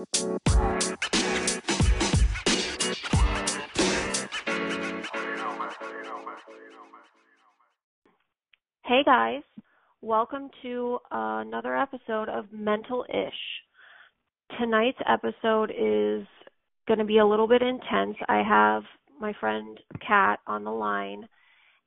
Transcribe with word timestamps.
Hey 0.00 0.06
guys, 9.04 9.42
welcome 10.00 10.48
to 10.62 10.98
another 11.10 11.76
episode 11.76 12.30
of 12.30 12.46
Mental 12.50 13.04
Ish. 13.10 13.28
Tonight's 14.58 14.96
episode 15.06 15.70
is 15.70 16.26
going 16.88 16.98
to 16.98 17.04
be 17.04 17.18
a 17.18 17.26
little 17.26 17.46
bit 17.46 17.60
intense. 17.60 18.16
I 18.26 18.42
have 18.42 18.84
my 19.20 19.34
friend 19.38 19.78
Kat 20.06 20.38
on 20.46 20.64
the 20.64 20.70
line, 20.70 21.28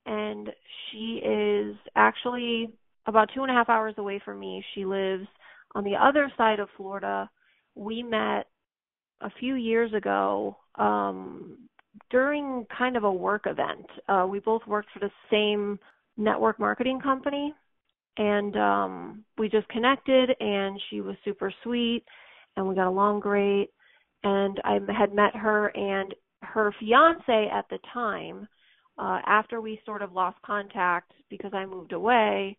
and 0.06 0.50
she 0.92 1.20
is 1.24 1.74
actually 1.96 2.72
about 3.06 3.30
two 3.34 3.42
and 3.42 3.50
a 3.50 3.54
half 3.54 3.68
hours 3.68 3.94
away 3.98 4.22
from 4.24 4.38
me. 4.38 4.64
She 4.76 4.84
lives 4.84 5.26
on 5.74 5.82
the 5.82 5.96
other 5.96 6.30
side 6.36 6.60
of 6.60 6.68
Florida. 6.76 7.28
We 7.74 8.02
met 8.02 8.46
a 9.20 9.30
few 9.40 9.54
years 9.54 9.92
ago 9.94 10.56
um, 10.76 11.58
during 12.10 12.66
kind 12.76 12.96
of 12.96 13.04
a 13.04 13.12
work 13.12 13.44
event. 13.46 13.86
Uh, 14.08 14.26
we 14.28 14.40
both 14.40 14.62
worked 14.66 14.88
for 14.92 15.00
the 15.00 15.10
same 15.30 15.78
network 16.16 16.58
marketing 16.58 17.00
company, 17.00 17.54
and 18.16 18.56
um, 18.56 19.24
we 19.38 19.48
just 19.48 19.68
connected. 19.68 20.30
And 20.40 20.80
she 20.90 21.00
was 21.00 21.16
super 21.24 21.52
sweet, 21.62 22.04
and 22.56 22.68
we 22.68 22.74
got 22.74 22.88
along 22.88 23.20
great. 23.20 23.70
And 24.22 24.60
I 24.64 24.78
had 24.96 25.14
met 25.14 25.34
her 25.36 25.68
and 25.68 26.14
her 26.42 26.74
fiance 26.78 27.48
at 27.52 27.66
the 27.70 27.78
time. 27.92 28.48
Uh, 28.96 29.18
after 29.26 29.60
we 29.60 29.80
sort 29.84 30.02
of 30.02 30.12
lost 30.12 30.38
contact 30.46 31.12
because 31.28 31.52
I 31.52 31.66
moved 31.66 31.92
away, 31.92 32.56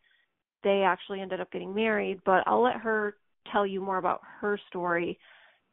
they 0.64 0.82
actually 0.86 1.22
ended 1.22 1.40
up 1.40 1.52
getting 1.52 1.74
married. 1.74 2.20
But 2.26 2.44
I'll 2.46 2.62
let 2.62 2.76
her 2.76 3.16
tell 3.52 3.66
you 3.66 3.82
more 3.82 3.98
about 3.98 4.22
her 4.42 4.60
story. 4.68 5.18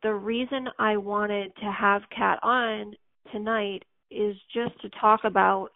The 0.02 0.14
reason 0.14 0.68
I 0.78 0.96
wanted 0.96 1.54
to 1.56 1.72
have 1.72 2.02
Kat 2.16 2.38
on 2.42 2.94
tonight 3.30 3.84
is 4.10 4.36
just 4.52 4.80
to 4.82 4.90
talk 5.00 5.20
about 5.24 5.68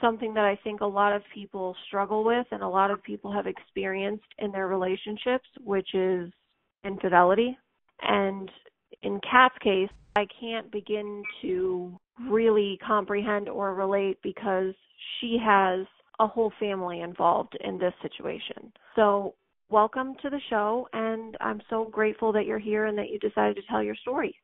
something 0.00 0.34
that 0.34 0.44
I 0.44 0.58
think 0.62 0.80
a 0.80 0.86
lot 0.86 1.14
of 1.14 1.22
people 1.34 1.74
struggle 1.86 2.24
with 2.24 2.46
and 2.50 2.62
a 2.62 2.68
lot 2.68 2.90
of 2.90 3.02
people 3.02 3.32
have 3.32 3.46
experienced 3.46 4.26
in 4.38 4.52
their 4.52 4.68
relationships, 4.68 5.48
which 5.64 5.94
is 5.94 6.30
infidelity. 6.84 7.56
And 8.02 8.50
in 9.02 9.20
Kat's 9.28 9.58
case, 9.62 9.90
I 10.16 10.26
can't 10.40 10.70
begin 10.70 11.22
to 11.42 11.98
really 12.28 12.78
comprehend 12.86 13.48
or 13.48 13.74
relate 13.74 14.18
because 14.22 14.74
she 15.20 15.38
has 15.44 15.86
a 16.20 16.26
whole 16.26 16.52
family 16.58 17.00
involved 17.00 17.56
in 17.62 17.78
this 17.78 17.92
situation. 18.02 18.72
So, 18.96 19.34
welcome 19.70 20.14
to 20.22 20.30
the 20.30 20.40
show, 20.48 20.88
and 20.92 21.36
I'm 21.40 21.60
so 21.68 21.84
grateful 21.84 22.32
that 22.32 22.46
you're 22.46 22.58
here 22.58 22.86
and 22.86 22.96
that 22.98 23.10
you 23.10 23.18
decided 23.18 23.56
to 23.56 23.62
tell 23.68 23.82
your 23.82 23.96
story. 23.96 24.34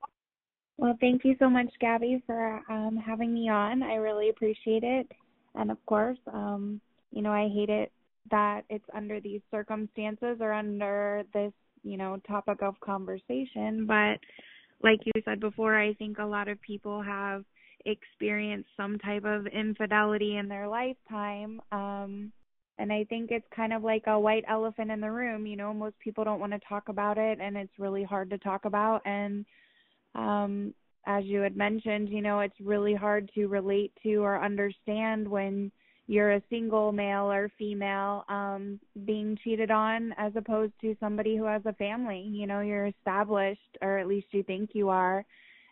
Well, 0.77 0.97
thank 1.01 1.25
you 1.25 1.37
so 1.39 1.49
much, 1.49 1.69
Gabby, 1.81 2.23
for 2.27 2.61
um, 2.69 2.97
having 3.05 3.33
me 3.33 3.49
on. 3.49 3.83
I 3.83 3.95
really 3.95 4.29
appreciate 4.29 4.83
it. 4.83 5.11
And 5.55 5.71
of 5.71 5.79
course, 5.87 6.19
um, 6.33 6.81
you 7.13 7.23
know, 7.23 7.33
I 7.33 7.49
hate 7.49 7.71
it 7.71 7.93
that 8.31 8.63
it's 8.69 8.85
under 8.95 9.21
these 9.21 9.41
circumstances 9.51 10.39
or 10.41 10.53
under 10.53 11.23
this, 11.33 11.53
you 11.83 11.97
know, 11.97 12.19
topic 12.27 12.59
of 12.61 12.79
conversation. 12.81 13.87
But 13.87 14.19
like 14.83 15.01
you 15.05 15.13
said 15.25 15.41
before, 15.41 15.79
I 15.79 15.95
think 15.95 16.19
a 16.19 16.25
lot 16.25 16.49
of 16.49 16.61
people 16.61 17.03
have 17.03 17.45
experienced 17.87 18.69
some 18.77 18.99
type 18.99 19.25
of 19.25 19.47
infidelity 19.47 20.39
in 20.39 20.49
their 20.49 20.67
lifetime. 20.67 21.61
Um, 21.71 22.33
and 22.79 22.93
I 22.93 23.05
think 23.05 23.31
it's 23.31 23.47
kind 23.55 23.73
of 23.73 23.83
like 23.83 24.05
a 24.07 24.19
white 24.19 24.45
elephant 24.49 24.91
in 24.91 25.01
the 25.01 25.11
room. 25.11 25.47
You 25.47 25.57
know, 25.57 25.73
most 25.73 25.99
people 26.01 26.25
don't 26.25 26.41
want 26.41 26.53
to 26.53 26.61
talk 26.69 26.89
about 26.89 27.19
it, 27.19 27.39
and 27.41 27.57
it's 27.57 27.79
really 27.79 28.05
hard 28.05 28.31
to 28.31 28.39
talk 28.39 28.65
about. 28.65 29.03
And 29.05 29.45
um, 30.15 30.75
as 31.07 31.25
you 31.25 31.41
had 31.41 31.57
mentioned, 31.57 32.09
you 32.09 32.21
know, 32.21 32.41
it's 32.41 32.61
really 32.61 32.95
hard 32.95 33.31
to 33.35 33.47
relate 33.47 33.93
to 34.03 34.17
or 34.17 34.43
understand 34.43 35.29
when 35.29 35.71
you're 36.07 36.33
a 36.33 36.43
single 36.51 36.93
male 36.93 37.31
or 37.31 37.51
female 37.59 38.25
um 38.29 38.79
being 39.07 39.39
cheated 39.43 39.71
on 39.71 40.13
as 40.19 40.33
opposed 40.37 40.73
to 40.81 40.97
somebody 41.01 41.37
who 41.37 41.45
has 41.45 41.63
a 41.65 41.73
family 41.75 42.29
you 42.31 42.47
know 42.47 42.61
you're 42.61 42.87
established 42.87 43.79
or 43.81 43.99
at 43.99 44.07
least 44.07 44.27
you 44.33 44.43
think 44.43 44.71
you 44.75 44.89
are 44.91 45.25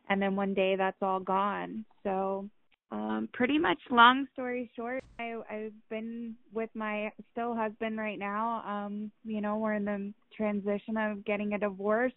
and 0.08 0.22
then 0.22 0.34
one 0.34 0.54
day 0.54 0.74
that's 0.74 1.02
all 1.02 1.20
gone 1.20 1.84
so 2.02 2.48
um 2.92 3.28
pretty 3.32 3.58
much 3.58 3.78
long 3.90 4.26
story 4.34 4.70
short 4.76 5.02
i 5.18 5.34
i've 5.50 5.72
been 5.88 6.34
with 6.52 6.68
my 6.74 7.10
still 7.32 7.54
husband 7.54 7.98
right 7.98 8.18
now. 8.18 8.62
Um 8.66 9.10
you 9.24 9.40
know 9.40 9.56
we're 9.56 9.74
in 9.74 9.84
the 9.84 10.12
transition 10.36 10.96
of 10.96 11.24
getting 11.24 11.54
a 11.54 11.58
divorce 11.58 12.12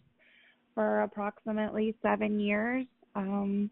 for 0.74 1.02
approximately 1.02 1.96
7 2.02 2.38
years. 2.38 2.86
Um 3.14 3.70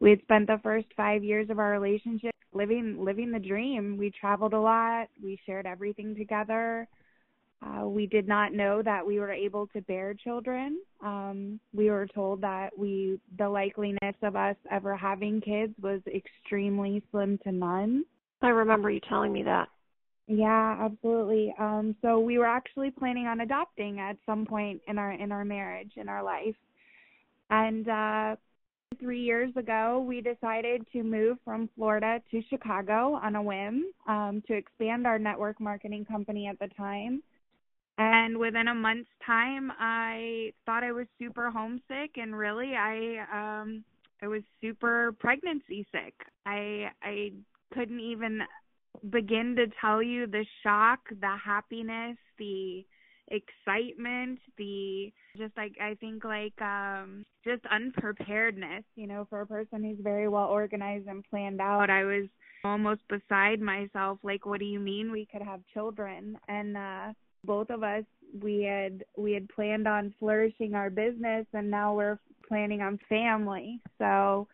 we 0.00 0.10
had 0.10 0.20
spent 0.22 0.46
the 0.46 0.60
first 0.62 0.86
5 0.96 1.24
years 1.24 1.48
of 1.48 1.58
our 1.58 1.72
relationship 1.72 2.34
living 2.52 3.02
living 3.02 3.32
the 3.32 3.38
dream. 3.38 3.96
We 3.96 4.10
traveled 4.10 4.52
a 4.52 4.60
lot. 4.60 5.08
We 5.22 5.40
shared 5.46 5.66
everything 5.66 6.14
together 6.14 6.86
uh, 7.64 7.86
we 7.86 8.06
did 8.06 8.28
not 8.28 8.52
know 8.52 8.82
that 8.82 9.06
we 9.06 9.18
were 9.18 9.30
able 9.30 9.66
to 9.68 9.80
bear 9.82 10.14
children. 10.14 10.80
Um, 11.02 11.58
we 11.72 11.90
were 11.90 12.06
told 12.06 12.40
that 12.42 12.76
we 12.76 13.18
the 13.38 13.44
likeliness 13.44 14.14
of 14.22 14.36
us 14.36 14.56
ever 14.70 14.96
having 14.96 15.40
kids 15.40 15.72
was 15.80 16.00
extremely 16.12 17.02
slim 17.10 17.38
to 17.44 17.52
none. 17.52 18.04
I 18.42 18.48
remember 18.48 18.90
you 18.90 19.00
telling 19.08 19.32
me 19.32 19.42
that. 19.44 19.68
Yeah, 20.26 20.76
absolutely. 20.80 21.54
Um, 21.58 21.94
so 22.02 22.18
we 22.18 22.38
were 22.38 22.46
actually 22.46 22.90
planning 22.90 23.26
on 23.26 23.40
adopting 23.40 24.00
at 24.00 24.16
some 24.26 24.46
point 24.46 24.80
in 24.88 24.98
our 24.98 25.12
in 25.12 25.32
our 25.32 25.44
marriage 25.44 25.92
in 25.96 26.08
our 26.08 26.22
life, 26.22 26.56
and 27.50 27.88
uh, 27.88 28.36
three 29.00 29.20
years 29.20 29.54
ago 29.56 30.04
we 30.06 30.20
decided 30.20 30.86
to 30.92 31.02
move 31.02 31.38
from 31.44 31.68
Florida 31.76 32.20
to 32.30 32.42
Chicago 32.50 33.18
on 33.22 33.36
a 33.36 33.42
whim 33.42 33.86
um, 34.06 34.42
to 34.46 34.54
expand 34.54 35.06
our 35.06 35.18
network 35.18 35.60
marketing 35.60 36.04
company 36.04 36.46
at 36.46 36.58
the 36.58 36.68
time. 36.74 37.22
And 37.96 38.38
within 38.38 38.68
a 38.68 38.74
month's 38.74 39.10
time, 39.24 39.70
I 39.78 40.52
thought 40.66 40.82
I 40.82 40.92
was 40.92 41.06
super 41.18 41.50
homesick, 41.50 42.16
and 42.16 42.36
really, 42.36 42.74
I 42.74 43.24
um, 43.32 43.84
I 44.20 44.26
was 44.26 44.42
super 44.60 45.12
pregnancy 45.20 45.86
sick. 45.92 46.14
I 46.44 46.90
I 47.02 47.32
couldn't 47.72 48.00
even 48.00 48.40
begin 49.10 49.54
to 49.56 49.66
tell 49.80 50.02
you 50.02 50.26
the 50.26 50.44
shock, 50.62 51.00
the 51.20 51.36
happiness, 51.44 52.16
the 52.38 52.84
excitement 53.28 54.38
the 54.58 55.10
just 55.38 55.56
like 55.56 55.72
i 55.80 55.94
think 55.94 56.24
like 56.24 56.60
um 56.60 57.24
just 57.42 57.62
unpreparedness 57.72 58.84
you 58.96 59.06
know 59.06 59.26
for 59.30 59.40
a 59.40 59.46
person 59.46 59.82
who's 59.82 59.98
very 60.02 60.28
well 60.28 60.44
organized 60.44 61.06
and 61.08 61.24
planned 61.30 61.60
out 61.60 61.88
i 61.88 62.04
was 62.04 62.26
almost 62.64 63.00
beside 63.08 63.60
myself 63.60 64.18
like 64.22 64.44
what 64.44 64.60
do 64.60 64.66
you 64.66 64.78
mean 64.78 65.10
we 65.10 65.26
could 65.32 65.42
have 65.42 65.60
children 65.72 66.36
and 66.48 66.76
uh 66.76 67.12
both 67.44 67.70
of 67.70 67.82
us 67.82 68.04
we 68.42 68.62
had 68.62 69.04
we 69.16 69.32
had 69.32 69.48
planned 69.48 69.86
on 69.86 70.14
flourishing 70.18 70.74
our 70.74 70.90
business 70.90 71.46
and 71.52 71.70
now 71.70 71.94
we're 71.94 72.18
planning 72.48 72.82
on 72.82 72.98
family. 73.08 73.80
So 73.98 74.48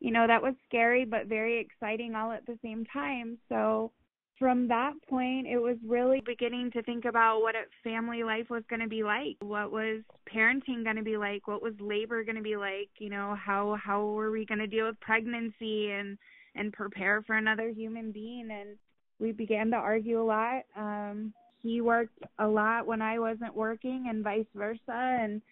you 0.00 0.10
know 0.10 0.26
that 0.26 0.42
was 0.42 0.54
scary 0.66 1.04
but 1.04 1.26
very 1.26 1.60
exciting 1.60 2.14
all 2.14 2.32
at 2.32 2.46
the 2.46 2.58
same 2.62 2.84
time. 2.92 3.38
So 3.48 3.92
from 4.38 4.68
that 4.68 4.92
point 5.08 5.46
it 5.46 5.58
was 5.58 5.76
really 5.86 6.22
beginning 6.24 6.70
to 6.72 6.82
think 6.82 7.04
about 7.04 7.40
what 7.40 7.54
a 7.54 7.64
family 7.84 8.22
life 8.22 8.48
was 8.48 8.62
going 8.68 8.80
to 8.80 8.88
be 8.88 9.02
like. 9.02 9.36
What 9.40 9.70
was 9.70 10.02
parenting 10.34 10.84
going 10.84 10.96
to 10.96 11.02
be 11.02 11.16
like? 11.16 11.46
What 11.46 11.62
was 11.62 11.74
labor 11.80 12.24
going 12.24 12.36
to 12.36 12.42
be 12.42 12.56
like? 12.56 12.88
You 12.98 13.10
know 13.10 13.36
how 13.38 13.78
how 13.82 14.04
were 14.04 14.30
we 14.30 14.46
going 14.46 14.60
to 14.60 14.66
deal 14.66 14.86
with 14.86 15.00
pregnancy 15.00 15.90
and 15.90 16.16
and 16.54 16.72
prepare 16.72 17.22
for 17.26 17.36
another 17.36 17.68
human 17.68 18.12
being? 18.12 18.48
And 18.50 18.78
we 19.18 19.32
began 19.32 19.70
to 19.70 19.76
argue 19.76 20.20
a 20.20 20.24
lot 20.24 20.62
um 20.74 21.34
he 21.66 21.80
worked 21.80 22.22
a 22.38 22.46
lot 22.46 22.86
when 22.86 23.02
I 23.02 23.18
wasn't 23.18 23.54
working 23.54 24.06
and 24.08 24.22
vice 24.22 24.46
versa. 24.54 24.80
And 24.88 25.42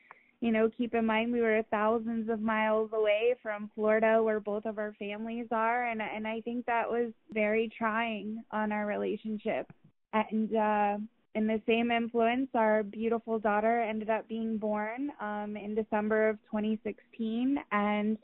you 0.40 0.52
know 0.52 0.70
keep 0.76 0.94
in 0.94 1.06
mind 1.06 1.32
we 1.32 1.40
were 1.40 1.62
thousands 1.70 2.28
of 2.28 2.40
miles 2.40 2.90
away 2.92 3.34
from 3.42 3.70
Florida 3.74 4.22
where 4.22 4.40
both 4.40 4.66
of 4.66 4.78
our 4.78 4.94
families 4.98 5.46
are. 5.50 5.86
And 5.88 6.00
and 6.00 6.26
I 6.26 6.40
think 6.42 6.66
that 6.66 6.88
was 6.88 7.12
very 7.32 7.70
trying 7.76 8.42
on 8.50 8.72
our 8.72 8.86
relationship. 8.86 9.70
And 10.12 10.54
uh 10.54 10.98
in 11.34 11.48
the 11.48 11.60
same 11.66 11.90
influence 11.90 12.48
our 12.54 12.84
beautiful 12.84 13.38
daughter 13.38 13.80
ended 13.80 14.08
up 14.08 14.28
being 14.28 14.56
born 14.56 15.10
um 15.20 15.56
in 15.56 15.74
December 15.74 16.28
of 16.28 16.36
2016 16.50 17.58
and 17.72 18.18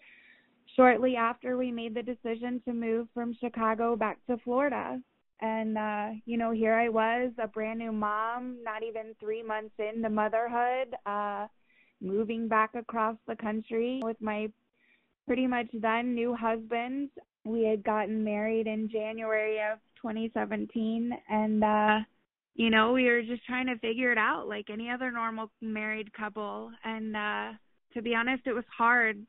shortly 0.77 1.17
after 1.17 1.57
we 1.57 1.73
made 1.73 1.95
the 1.95 2.03
decision 2.03 2.63
to 2.65 2.73
move 2.73 3.09
from 3.13 3.37
Chicago 3.41 3.97
back 3.97 4.19
to 4.29 4.37
Florida 4.45 5.01
and 5.41 5.79
uh 5.79 6.09
you 6.27 6.37
know 6.37 6.51
here 6.51 6.75
i 6.75 6.89
was 6.89 7.31
a 7.43 7.49
brand 7.49 7.79
new 7.79 7.93
mom 7.93 8.59
not 8.65 8.83
even 8.83 9.15
three 9.21 9.43
months 9.43 9.75
into 9.79 10.09
motherhood 10.09 10.95
uh 11.07 11.47
moving 12.01 12.49
back 12.49 12.75
across 12.75 13.17
the 13.27 13.37
country 13.37 14.01
with 14.03 14.17
my 14.21 14.49
pretty 15.27 15.47
much 15.47 15.67
then 15.75 16.15
new 16.15 16.35
husband 16.35 17.09
we 17.45 17.65
had 17.65 17.83
gotten 17.83 18.23
married 18.25 18.67
in 18.67 18.89
january 18.91 19.59
of 19.59 19.79
2017 20.01 21.13
and 21.29 21.65
uh 21.65 21.99
you 22.55 22.71
know 22.71 22.93
we 22.93 23.05
were 23.05 23.23
just 23.23 23.45
trying 23.47 23.67
to 23.67 23.79
figure 23.79 24.13
it 24.13 24.19
out 24.19 24.49
like 24.49 24.69
any 24.71 24.91
other 24.91 25.11
normal 25.11 25.51
married 25.61 26.13
couple 26.13 26.71
and 26.85 27.17
uh 27.17 27.53
to 27.95 28.03
be 28.03 28.15
honest, 28.15 28.47
it 28.47 28.53
was 28.53 28.65
hard. 28.77 29.25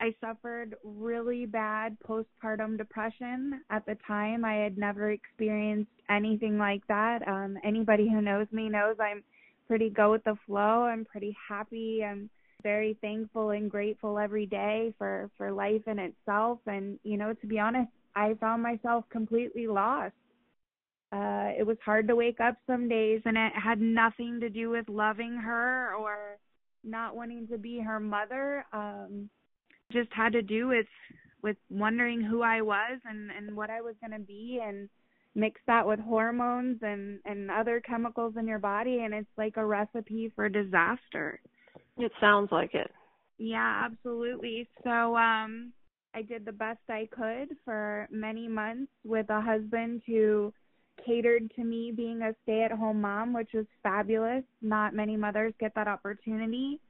I 0.00 0.14
suffered 0.20 0.76
really 0.82 1.44
bad 1.44 1.96
postpartum 2.00 2.78
depression 2.78 3.60
at 3.68 3.84
the 3.84 3.96
time. 4.06 4.44
I 4.44 4.54
had 4.54 4.78
never 4.78 5.10
experienced 5.10 5.90
anything 6.08 6.58
like 6.58 6.86
that. 6.88 7.26
Um 7.28 7.58
anybody 7.62 8.08
who 8.08 8.22
knows 8.22 8.46
me 8.50 8.68
knows 8.68 8.96
I'm 8.98 9.22
pretty 9.68 9.90
go 9.90 10.10
with 10.10 10.24
the 10.24 10.36
flow. 10.46 10.84
I'm 10.84 11.04
pretty 11.04 11.36
happy. 11.48 12.02
I'm 12.04 12.30
very 12.62 12.96
thankful 13.00 13.50
and 13.50 13.70
grateful 13.70 14.18
every 14.18 14.46
day 14.46 14.94
for 14.98 15.30
for 15.36 15.52
life 15.52 15.86
in 15.86 15.98
itself 15.98 16.58
and 16.66 16.98
you 17.04 17.16
know 17.18 17.34
to 17.34 17.46
be 17.46 17.58
honest, 17.58 17.90
I 18.16 18.34
found 18.40 18.62
myself 18.62 19.04
completely 19.10 19.66
lost. 19.66 20.14
Uh 21.12 21.50
it 21.58 21.66
was 21.66 21.76
hard 21.84 22.08
to 22.08 22.16
wake 22.16 22.40
up 22.40 22.56
some 22.66 22.88
days 22.88 23.20
and 23.26 23.36
it 23.36 23.52
had 23.54 23.80
nothing 23.80 24.40
to 24.40 24.48
do 24.48 24.70
with 24.70 24.88
loving 24.88 25.34
her 25.36 25.94
or 25.94 26.38
not 26.84 27.14
wanting 27.14 27.46
to 27.48 27.58
be 27.58 27.80
her 27.80 28.00
mother. 28.00 28.64
Um 28.72 29.28
just 29.92 30.12
had 30.12 30.32
to 30.32 30.42
do 30.42 30.68
with 30.68 30.86
with 31.42 31.56
wondering 31.70 32.20
who 32.20 32.42
I 32.42 32.60
was 32.60 33.00
and 33.04 33.30
and 33.30 33.56
what 33.56 33.70
I 33.70 33.80
was 33.80 33.94
going 34.00 34.18
to 34.18 34.24
be 34.24 34.60
and 34.62 34.88
mix 35.34 35.60
that 35.66 35.86
with 35.86 36.00
hormones 36.00 36.78
and 36.82 37.20
and 37.24 37.50
other 37.50 37.80
chemicals 37.80 38.34
in 38.38 38.46
your 38.46 38.58
body 38.58 39.00
and 39.00 39.14
it's 39.14 39.28
like 39.36 39.56
a 39.56 39.64
recipe 39.64 40.32
for 40.34 40.48
disaster. 40.48 41.40
It 41.96 42.12
sounds 42.20 42.50
like 42.50 42.74
it. 42.74 42.90
Yeah, 43.38 43.82
absolutely. 43.84 44.68
So 44.84 45.16
um 45.16 45.72
I 46.14 46.22
did 46.22 46.44
the 46.44 46.52
best 46.52 46.80
I 46.88 47.08
could 47.10 47.56
for 47.64 48.08
many 48.10 48.48
months 48.48 48.90
with 49.04 49.30
a 49.30 49.40
husband 49.40 50.02
who 50.06 50.52
catered 51.06 51.50
to 51.54 51.64
me 51.64 51.92
being 51.96 52.20
a 52.20 52.34
stay-at-home 52.42 53.00
mom, 53.00 53.32
which 53.32 53.50
was 53.54 53.64
fabulous. 53.82 54.42
Not 54.60 54.92
many 54.92 55.16
mothers 55.16 55.54
get 55.60 55.72
that 55.76 55.88
opportunity 55.88 56.80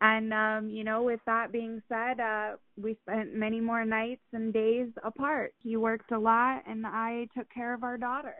and 0.00 0.32
um 0.34 0.68
you 0.68 0.84
know 0.84 1.02
with 1.02 1.20
that 1.26 1.52
being 1.52 1.82
said 1.88 2.20
uh 2.20 2.52
we 2.80 2.96
spent 3.02 3.34
many 3.34 3.60
more 3.60 3.84
nights 3.84 4.22
and 4.32 4.52
days 4.52 4.88
apart. 5.04 5.54
He 5.62 5.76
worked 5.76 6.12
a 6.12 6.18
lot 6.18 6.62
and 6.68 6.86
i 6.86 7.28
took 7.36 7.48
care 7.50 7.74
of 7.74 7.82
our 7.82 7.96
daughter. 7.96 8.36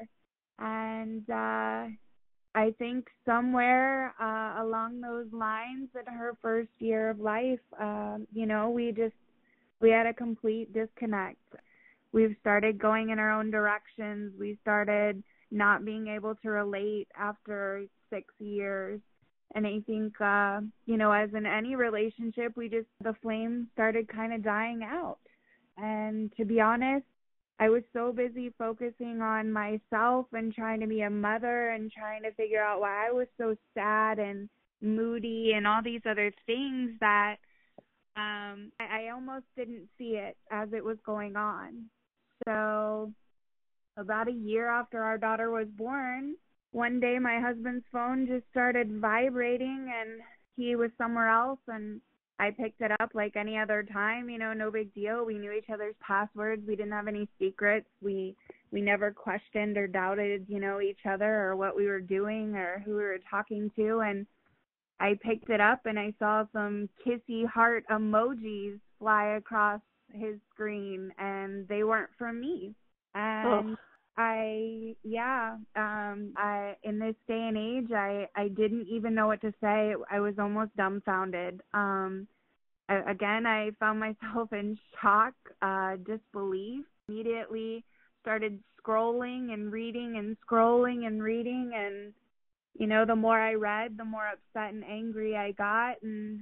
And 0.58 1.28
uh 1.30 1.88
i 2.54 2.70
think 2.78 3.06
somewhere 3.24 4.14
uh 4.20 4.62
along 4.62 5.00
those 5.00 5.26
lines 5.32 5.88
in 5.94 6.12
her 6.12 6.36
first 6.42 6.70
year 6.78 7.10
of 7.10 7.20
life 7.20 7.60
um 7.80 8.26
you 8.32 8.46
know 8.46 8.70
we 8.70 8.92
just 8.92 9.14
we 9.80 9.90
had 9.90 10.06
a 10.06 10.14
complete 10.14 10.72
disconnect. 10.72 11.38
We've 12.12 12.34
started 12.40 12.78
going 12.78 13.10
in 13.10 13.18
our 13.18 13.30
own 13.30 13.50
directions. 13.50 14.32
We 14.38 14.58
started 14.62 15.22
not 15.50 15.84
being 15.84 16.08
able 16.08 16.34
to 16.36 16.48
relate 16.48 17.08
after 17.18 17.84
6 18.10 18.24
years 18.38 19.00
and 19.54 19.66
I 19.66 19.80
think 19.86 20.20
uh 20.20 20.60
you 20.86 20.96
know 20.96 21.12
as 21.12 21.30
in 21.34 21.46
any 21.46 21.76
relationship 21.76 22.56
we 22.56 22.68
just 22.68 22.88
the 23.02 23.14
flame 23.22 23.68
started 23.72 24.08
kind 24.08 24.32
of 24.32 24.42
dying 24.42 24.82
out 24.82 25.18
and 25.76 26.32
to 26.36 26.44
be 26.44 26.60
honest 26.60 27.04
I 27.58 27.70
was 27.70 27.82
so 27.92 28.12
busy 28.12 28.52
focusing 28.58 29.22
on 29.22 29.50
myself 29.50 30.26
and 30.32 30.54
trying 30.54 30.80
to 30.80 30.86
be 30.86 31.00
a 31.02 31.10
mother 31.10 31.70
and 31.70 31.90
trying 31.90 32.22
to 32.24 32.32
figure 32.32 32.62
out 32.62 32.80
why 32.80 33.08
I 33.08 33.12
was 33.12 33.28
so 33.38 33.56
sad 33.72 34.18
and 34.18 34.48
moody 34.82 35.52
and 35.54 35.66
all 35.66 35.82
these 35.82 36.02
other 36.08 36.32
things 36.46 36.90
that 37.00 37.36
um 38.16 38.72
I, 38.78 39.06
I 39.06 39.10
almost 39.14 39.46
didn't 39.56 39.88
see 39.96 40.16
it 40.16 40.36
as 40.50 40.68
it 40.72 40.84
was 40.84 40.98
going 41.04 41.36
on. 41.36 41.84
So 42.46 43.12
about 43.96 44.28
a 44.28 44.32
year 44.32 44.68
after 44.68 45.02
our 45.02 45.16
daughter 45.16 45.50
was 45.50 45.68
born, 45.68 46.34
one 46.72 47.00
day 47.00 47.18
my 47.18 47.40
husband's 47.40 47.84
phone 47.92 48.26
just 48.26 48.44
started 48.50 49.00
vibrating 49.00 49.90
and 50.00 50.20
he 50.56 50.76
was 50.76 50.90
somewhere 50.98 51.28
else 51.28 51.60
and 51.68 52.00
I 52.38 52.50
picked 52.50 52.82
it 52.82 52.90
up 53.00 53.12
like 53.14 53.34
any 53.34 53.56
other 53.58 53.82
time, 53.82 54.28
you 54.28 54.38
know, 54.38 54.52
no 54.52 54.70
big 54.70 54.92
deal. 54.92 55.24
We 55.24 55.38
knew 55.38 55.52
each 55.52 55.70
other's 55.72 55.94
passwords. 56.06 56.62
We 56.66 56.76
didn't 56.76 56.92
have 56.92 57.08
any 57.08 57.28
secrets. 57.38 57.88
We 58.02 58.36
we 58.70 58.82
never 58.82 59.10
questioned 59.10 59.78
or 59.78 59.86
doubted, 59.86 60.44
you 60.48 60.60
know, 60.60 60.80
each 60.80 61.06
other 61.08 61.44
or 61.44 61.56
what 61.56 61.76
we 61.76 61.86
were 61.86 62.00
doing 62.00 62.54
or 62.56 62.82
who 62.84 62.92
we 62.92 63.02
were 63.02 63.20
talking 63.30 63.70
to 63.76 64.00
and 64.00 64.26
I 64.98 65.18
picked 65.22 65.50
it 65.50 65.60
up 65.60 65.80
and 65.84 65.98
I 65.98 66.14
saw 66.18 66.44
some 66.52 66.88
kissy 67.06 67.46
heart 67.46 67.84
emojis 67.90 68.80
fly 68.98 69.36
across 69.36 69.80
his 70.12 70.36
screen 70.52 71.10
and 71.18 71.68
they 71.68 71.84
weren't 71.84 72.10
from 72.18 72.40
me. 72.40 72.74
Oh. 73.14 73.18
And 73.18 73.70
oh. 73.70 73.76
I 74.18 74.94
yeah, 75.04 75.56
um 75.76 76.32
I 76.36 76.76
in 76.82 76.98
this 76.98 77.14
day 77.28 77.48
and 77.48 77.56
age 77.56 77.92
I 77.92 78.28
I 78.34 78.48
didn't 78.48 78.86
even 78.88 79.14
know 79.14 79.26
what 79.26 79.40
to 79.42 79.52
say. 79.60 79.94
I 80.10 80.20
was 80.20 80.34
almost 80.38 80.74
dumbfounded. 80.76 81.60
Um 81.74 82.26
I, 82.88 83.10
again, 83.10 83.46
I 83.46 83.70
found 83.78 84.00
myself 84.08 84.52
in 84.52 84.78
shock, 85.00 85.34
uh 85.60 85.96
disbelief. 85.96 86.84
Immediately 87.08 87.84
started 88.22 88.58
scrolling 88.82 89.52
and 89.52 89.70
reading 89.70 90.16
and 90.16 90.36
scrolling 90.48 91.06
and 91.06 91.22
reading 91.22 91.72
and 91.74 92.12
you 92.78 92.86
know, 92.86 93.06
the 93.06 93.16
more 93.16 93.40
I 93.40 93.54
read, 93.54 93.96
the 93.96 94.04
more 94.04 94.26
upset 94.28 94.74
and 94.74 94.84
angry 94.84 95.36
I 95.36 95.52
got 95.52 96.02
and 96.02 96.40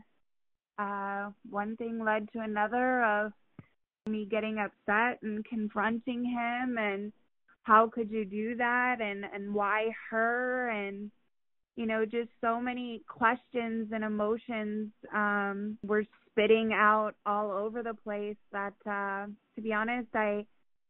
uh 0.78 1.30
one 1.50 1.76
thing 1.76 2.04
led 2.04 2.30
to 2.32 2.40
another 2.40 3.02
of 3.04 3.32
me 4.08 4.26
getting 4.30 4.58
upset 4.58 5.22
and 5.22 5.44
confronting 5.44 6.24
him 6.24 6.78
and 6.78 7.12
how 7.64 7.88
could 7.88 8.10
you 8.10 8.24
do 8.24 8.56
that? 8.56 9.00
And 9.00 9.24
and 9.24 9.52
why 9.52 9.90
her? 10.10 10.70
And 10.70 11.10
you 11.76 11.86
know 11.86 12.04
just 12.04 12.28
so 12.40 12.60
many 12.60 13.02
questions 13.08 13.88
and 13.92 14.04
emotions 14.04 14.90
um 15.14 15.76
were 15.84 16.04
spitting 16.30 16.72
out 16.72 17.12
all 17.26 17.50
over 17.50 17.82
the 17.82 17.94
place 17.94 18.36
that 18.52 18.74
uh 18.86 19.26
to 19.56 19.60
be 19.62 19.72
honest 19.72 20.08
i 20.14 20.44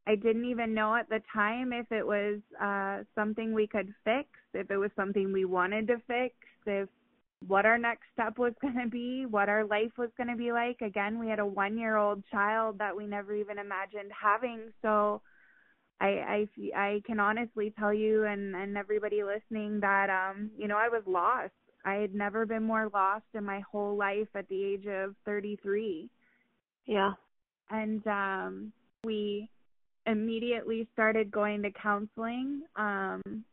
i 0.07 0.15
didn't 0.15 0.45
even 0.45 0.75
know 0.75 0.95
at 0.95 1.09
the 1.09 1.21
time 1.33 1.73
if 1.73 1.91
it 1.91 2.07
was 2.07 2.39
uh 2.63 3.03
something 3.15 3.53
we 3.53 3.67
could 3.67 3.93
fix 4.05 4.29
if 4.53 4.71
it 4.71 4.77
was 4.77 4.91
something 4.97 5.33
we 5.33 5.45
wanted 5.45 5.87
to 5.87 5.97
fix 6.07 6.35
if 6.67 6.89
what 7.47 7.67
our 7.67 7.79
next 7.79 8.05
step 8.13 8.39
was 8.39 8.53
going 8.61 8.79
to 8.79 8.89
be 8.89 9.27
what 9.27 9.49
our 9.49 9.65
life 9.65 9.93
was 9.99 10.09
going 10.17 10.29
to 10.29 10.37
be 10.37 10.53
like. 10.53 10.81
Again 10.81 11.19
we 11.19 11.29
had 11.29 11.39
a 11.39 11.47
1 11.47 11.77
year 11.77 11.97
old 11.97 12.23
child 12.31 12.79
that 12.79 12.97
we 12.97 13.07
never 13.07 13.35
even 13.35 13.59
imagined 13.59 14.11
having. 14.19 14.73
So 14.83 15.21
I 16.01 16.07
I 16.07 16.49
I 16.77 17.03
can 17.07 17.21
honestly 17.21 17.73
tell 17.79 17.93
you 17.93 18.25
and 18.25 18.55
and 18.55 18.77
everybody 18.77 19.23
listening 19.23 19.81
that 19.81 20.11
um 20.11 20.51
you 20.57 20.69
know 20.69 20.77
I 20.77 20.89
was 20.89 21.03
lost. 21.07 21.53
I 21.85 21.95
had 21.95 22.15
never 22.15 22.47
been 22.47 22.63
more 22.63 22.91
lost 22.93 23.27
in 23.35 23.45
my 23.45 23.61
whole 23.61 23.97
life 23.97 24.29
at 24.35 24.49
the 24.49 24.65
age 24.65 24.87
of 24.87 25.15
33. 25.25 26.09
Yeah. 26.87 27.13
And 27.71 28.07
um 28.07 28.73
we 29.05 29.51
immediately 30.07 30.89
started 30.93 31.31
going 31.31 31.63
to 31.63 31.71
counseling. 31.71 32.63
Um 32.77 33.45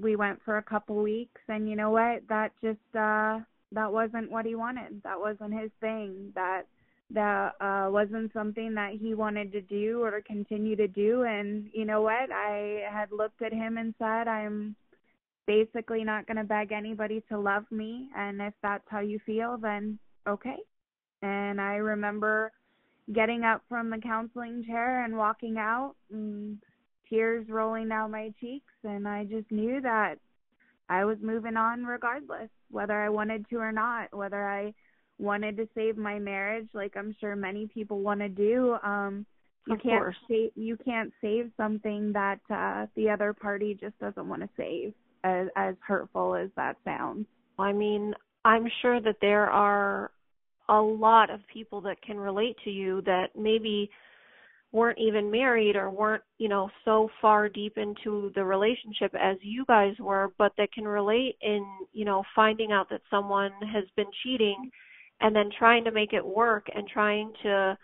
we 0.00 0.16
went 0.16 0.40
for 0.44 0.58
a 0.58 0.62
couple 0.62 0.96
weeks 1.02 1.40
and 1.48 1.68
you 1.68 1.76
know 1.76 1.90
what? 1.90 2.22
That 2.28 2.52
just 2.62 2.96
uh 2.96 3.40
that 3.72 3.92
wasn't 3.92 4.30
what 4.30 4.46
he 4.46 4.54
wanted. 4.54 5.02
That 5.04 5.20
wasn't 5.20 5.60
his 5.60 5.70
thing. 5.80 6.32
That 6.34 6.62
that 7.10 7.54
uh 7.60 7.88
wasn't 7.90 8.32
something 8.32 8.74
that 8.74 8.92
he 9.00 9.14
wanted 9.14 9.50
to 9.52 9.60
do 9.62 10.02
or 10.02 10.20
continue 10.26 10.76
to 10.76 10.88
do. 10.88 11.22
And 11.22 11.68
you 11.72 11.84
know 11.84 12.02
what? 12.02 12.30
I 12.30 12.82
had 12.90 13.10
looked 13.12 13.42
at 13.42 13.52
him 13.52 13.78
and 13.78 13.94
said 13.98 14.28
i'm 14.28 14.76
basically 15.46 16.04
not 16.04 16.26
going 16.26 16.36
to 16.36 16.44
beg 16.44 16.72
anybody 16.72 17.22
to 17.30 17.38
love 17.38 17.64
me. 17.70 18.10
And 18.14 18.42
if 18.42 18.52
that's 18.62 18.84
how 18.88 19.00
you 19.00 19.18
feel 19.24 19.56
then 19.56 19.98
okay. 20.28 20.58
And 21.22 21.60
i 21.60 21.76
remember 21.76 22.52
getting 23.14 23.42
up 23.42 23.62
from 23.68 23.88
the 23.88 23.98
counseling 23.98 24.64
chair 24.66 25.04
and 25.04 25.16
walking 25.16 25.56
out 25.58 25.94
and 26.12 26.58
tears 27.08 27.46
rolling 27.48 27.88
down 27.88 28.10
my 28.10 28.32
cheeks. 28.38 28.72
And 28.84 29.08
i 29.08 29.24
just 29.24 29.50
knew 29.50 29.80
that 29.80 30.16
i 30.90 31.04
was 31.04 31.16
moving 31.22 31.56
on 31.56 31.84
regardless 31.84 32.50
whether 32.70 33.00
i 33.00 33.08
wanted 33.08 33.48
to 33.48 33.56
or 33.56 33.72
not 33.72 34.14
whether 34.14 34.46
i 34.46 34.72
wanted 35.18 35.56
to 35.56 35.68
save 35.74 35.96
my 35.96 36.18
marriage 36.18 36.68
like 36.72 36.96
I'm 36.96 37.14
sure 37.20 37.34
many 37.36 37.66
people 37.66 38.00
want 38.00 38.20
to 38.20 38.28
do 38.28 38.76
um 38.82 39.26
you 39.66 39.74
of 39.74 39.82
can't 39.82 40.02
course. 40.02 40.16
save 40.28 40.50
you 40.54 40.76
can't 40.84 41.12
save 41.20 41.50
something 41.56 42.12
that 42.12 42.40
uh 42.50 42.86
the 42.96 43.10
other 43.10 43.32
party 43.32 43.76
just 43.80 43.98
doesn't 43.98 44.28
want 44.28 44.42
to 44.42 44.48
save 44.56 44.94
as 45.24 45.48
as 45.56 45.74
hurtful 45.86 46.34
as 46.34 46.50
that 46.56 46.76
sounds 46.84 47.26
I 47.58 47.72
mean 47.72 48.14
I'm 48.44 48.66
sure 48.82 49.00
that 49.00 49.16
there 49.20 49.50
are 49.50 50.10
a 50.68 50.80
lot 50.80 51.30
of 51.30 51.40
people 51.52 51.80
that 51.82 52.00
can 52.02 52.18
relate 52.18 52.56
to 52.64 52.70
you 52.70 53.02
that 53.02 53.30
maybe 53.36 53.90
weren't 54.70 54.98
even 54.98 55.30
married 55.30 55.76
or 55.76 55.90
weren't, 55.90 56.22
you 56.36 56.48
know, 56.48 56.68
so 56.84 57.08
far 57.22 57.48
deep 57.48 57.78
into 57.78 58.30
the 58.34 58.44
relationship 58.44 59.14
as 59.14 59.36
you 59.40 59.64
guys 59.66 59.94
were, 59.98 60.30
but 60.36 60.52
that 60.58 60.70
can 60.72 60.86
relate 60.86 61.36
in, 61.40 61.64
you 61.92 62.04
know, 62.04 62.22
finding 62.36 62.70
out 62.70 62.88
that 62.90 63.00
someone 63.10 63.50
has 63.72 63.84
been 63.96 64.06
cheating 64.22 64.70
and 65.20 65.34
then 65.34 65.50
trying 65.58 65.84
to 65.84 65.90
make 65.90 66.12
it 66.12 66.24
work 66.24 66.66
and 66.74 66.86
trying 66.88 67.32
to 67.42 67.76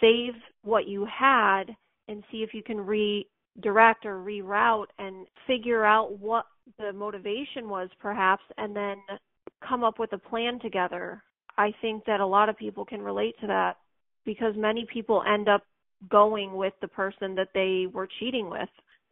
save 0.00 0.34
what 0.62 0.86
you 0.86 1.06
had 1.06 1.64
and 2.08 2.22
see 2.30 2.42
if 2.42 2.52
you 2.52 2.62
can 2.62 2.80
redirect 2.80 4.04
or 4.04 4.18
reroute 4.22 4.86
and 4.98 5.26
figure 5.46 5.84
out 5.84 6.18
what 6.18 6.46
the 6.78 6.92
motivation 6.92 7.68
was 7.68 7.88
perhaps 8.00 8.42
and 8.58 8.74
then 8.74 8.96
come 9.66 9.84
up 9.84 9.98
with 9.98 10.12
a 10.12 10.18
plan 10.18 10.58
together. 10.60 11.22
I 11.56 11.72
think 11.80 12.04
that 12.06 12.20
a 12.20 12.26
lot 12.26 12.48
of 12.48 12.56
people 12.56 12.84
can 12.84 13.00
relate 13.02 13.38
to 13.40 13.46
that 13.46 13.76
because 14.24 14.54
many 14.56 14.86
people 14.92 15.22
end 15.26 15.48
up 15.48 15.62
going 16.10 16.54
with 16.54 16.74
the 16.80 16.88
person 16.88 17.34
that 17.36 17.48
they 17.54 17.86
were 17.92 18.08
cheating 18.18 18.50
with. 18.50 18.68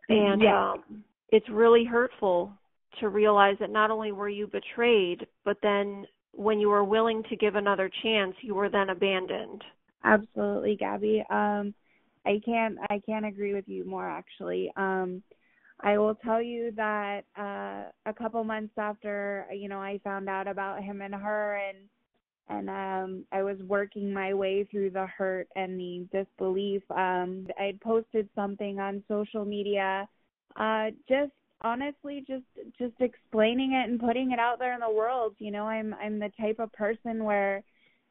And 0.08 0.42
Yeah. 0.42 0.72
um 0.72 1.04
it's 1.30 1.48
really 1.48 1.84
hurtful 1.84 2.52
to 3.00 3.08
realize 3.08 3.56
that 3.58 3.70
not 3.70 3.90
only 3.90 4.12
were 4.12 4.28
you 4.28 4.46
betrayed, 4.46 5.26
but 5.44 5.56
then 5.62 6.06
when 6.32 6.58
you 6.58 6.68
were 6.68 6.84
willing 6.84 7.22
to 7.24 7.36
give 7.36 7.54
another 7.54 7.90
chance, 8.02 8.34
you 8.40 8.54
were 8.54 8.68
then 8.68 8.90
abandoned. 8.90 9.62
Absolutely, 10.04 10.76
Gabby. 10.76 11.22
Um, 11.30 11.74
I 12.24 12.40
can't 12.44 12.78
I 12.90 13.00
can't 13.04 13.26
agree 13.26 13.54
with 13.54 13.68
you 13.68 13.84
more 13.84 14.08
actually. 14.08 14.72
Um, 14.76 15.22
I 15.80 15.98
will 15.98 16.14
tell 16.14 16.40
you 16.40 16.72
that 16.76 17.22
uh, 17.36 17.90
a 18.06 18.14
couple 18.16 18.42
months 18.44 18.74
after 18.78 19.46
you 19.52 19.68
know 19.68 19.80
I 19.80 20.00
found 20.04 20.28
out 20.28 20.46
about 20.48 20.82
him 20.82 21.02
and 21.02 21.14
her 21.14 21.60
and 21.68 21.78
and 22.48 22.68
um 22.70 23.24
I 23.32 23.42
was 23.42 23.58
working 23.66 24.12
my 24.12 24.34
way 24.34 24.64
through 24.64 24.90
the 24.90 25.06
hurt 25.06 25.48
and 25.56 25.78
the 25.78 26.06
disbelief. 26.12 26.82
Um, 26.90 27.46
I'd 27.58 27.80
posted 27.80 28.28
something 28.34 28.78
on 28.78 29.02
social 29.08 29.44
media, 29.44 30.08
uh, 30.56 30.90
just 31.08 31.32
honestly 31.64 32.24
just 32.26 32.44
just 32.78 32.94
explaining 33.00 33.72
it 33.72 33.88
and 33.88 34.00
putting 34.00 34.32
it 34.32 34.38
out 34.38 34.58
there 34.58 34.74
in 34.74 34.80
the 34.80 34.90
world. 34.90 35.34
You 35.38 35.50
know, 35.50 35.64
I'm 35.64 35.94
I'm 35.94 36.18
the 36.18 36.32
type 36.40 36.58
of 36.58 36.72
person 36.72 37.24
where 37.24 37.62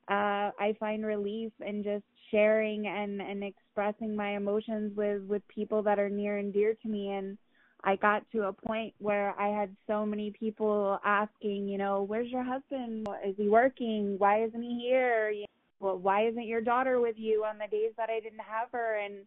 uh 0.09 0.51
I 0.59 0.75
find 0.79 1.05
relief 1.05 1.51
in 1.65 1.83
just 1.83 2.03
sharing 2.31 2.87
and 2.87 3.21
and 3.21 3.43
expressing 3.43 4.15
my 4.15 4.35
emotions 4.35 4.95
with 4.95 5.23
with 5.23 5.47
people 5.47 5.83
that 5.83 5.99
are 5.99 6.09
near 6.09 6.37
and 6.37 6.53
dear 6.53 6.75
to 6.81 6.87
me 6.87 7.11
and 7.11 7.37
I 7.83 7.95
got 7.95 8.23
to 8.31 8.43
a 8.43 8.53
point 8.53 8.93
where 8.99 9.39
I 9.39 9.47
had 9.47 9.75
so 9.87 10.05
many 10.05 10.31
people 10.31 10.99
asking, 11.03 11.67
you 11.67 11.77
know, 11.77 12.03
where's 12.03 12.29
your 12.29 12.43
husband? 12.43 13.07
Is 13.25 13.35
he 13.37 13.49
working? 13.49 14.15
Why 14.19 14.43
isn't 14.43 14.61
he 14.61 14.87
here? 14.87 15.33
Well, 15.79 15.97
why 15.97 16.27
isn't 16.27 16.45
your 16.45 16.61
daughter 16.61 16.99
with 16.99 17.15
you 17.17 17.43
on 17.43 17.57
the 17.57 17.67
days 17.71 17.91
that 17.97 18.09
I 18.09 18.19
didn't 18.19 18.41
have 18.47 18.67
her? 18.71 18.99
And 19.03 19.25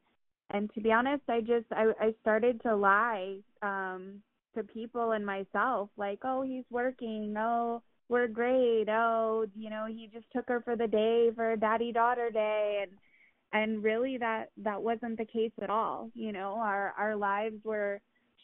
and 0.50 0.72
to 0.74 0.80
be 0.80 0.92
honest, 0.92 1.22
I 1.28 1.40
just 1.40 1.66
I 1.72 1.92
I 2.00 2.14
started 2.20 2.60
to 2.62 2.76
lie 2.76 3.38
um 3.62 4.22
to 4.54 4.62
people 4.62 5.12
and 5.12 5.24
myself 5.26 5.90
like, 5.96 6.20
"Oh, 6.24 6.42
he's 6.42 6.64
working. 6.70 7.34
Oh, 7.36 7.82
we're 8.08 8.28
great. 8.28 8.86
Oh, 8.88 9.46
you 9.56 9.70
know, 9.70 9.86
he 9.88 10.08
just 10.12 10.26
took 10.32 10.48
her 10.48 10.60
for 10.60 10.76
the 10.76 10.86
day 10.86 11.30
for 11.34 11.56
daddy 11.56 11.92
daughter 11.92 12.30
day." 12.30 12.84
And 12.86 12.92
and 13.52 13.82
really 13.84 14.18
that 14.18 14.50
that 14.58 14.82
wasn't 14.82 15.18
the 15.18 15.24
case 15.26 15.52
at 15.62 15.70
all. 15.70 16.10
You 16.14 16.32
know, 16.32 16.56
our 16.58 16.94
our 16.98 17.16
lives 17.16 17.56
were 17.64 18.00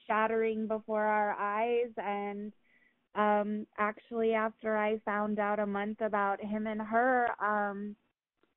shattering 0.07 0.67
before 0.67 1.05
our 1.05 1.33
eyes 1.33 1.91
and 1.97 2.53
um 3.15 3.67
actually 3.79 4.35
after 4.35 4.77
I 4.77 4.99
found 5.05 5.39
out 5.39 5.59
a 5.59 5.67
month 5.67 6.01
about 6.01 6.41
him 6.41 6.67
and 6.67 6.81
her 6.81 7.29
um 7.41 7.97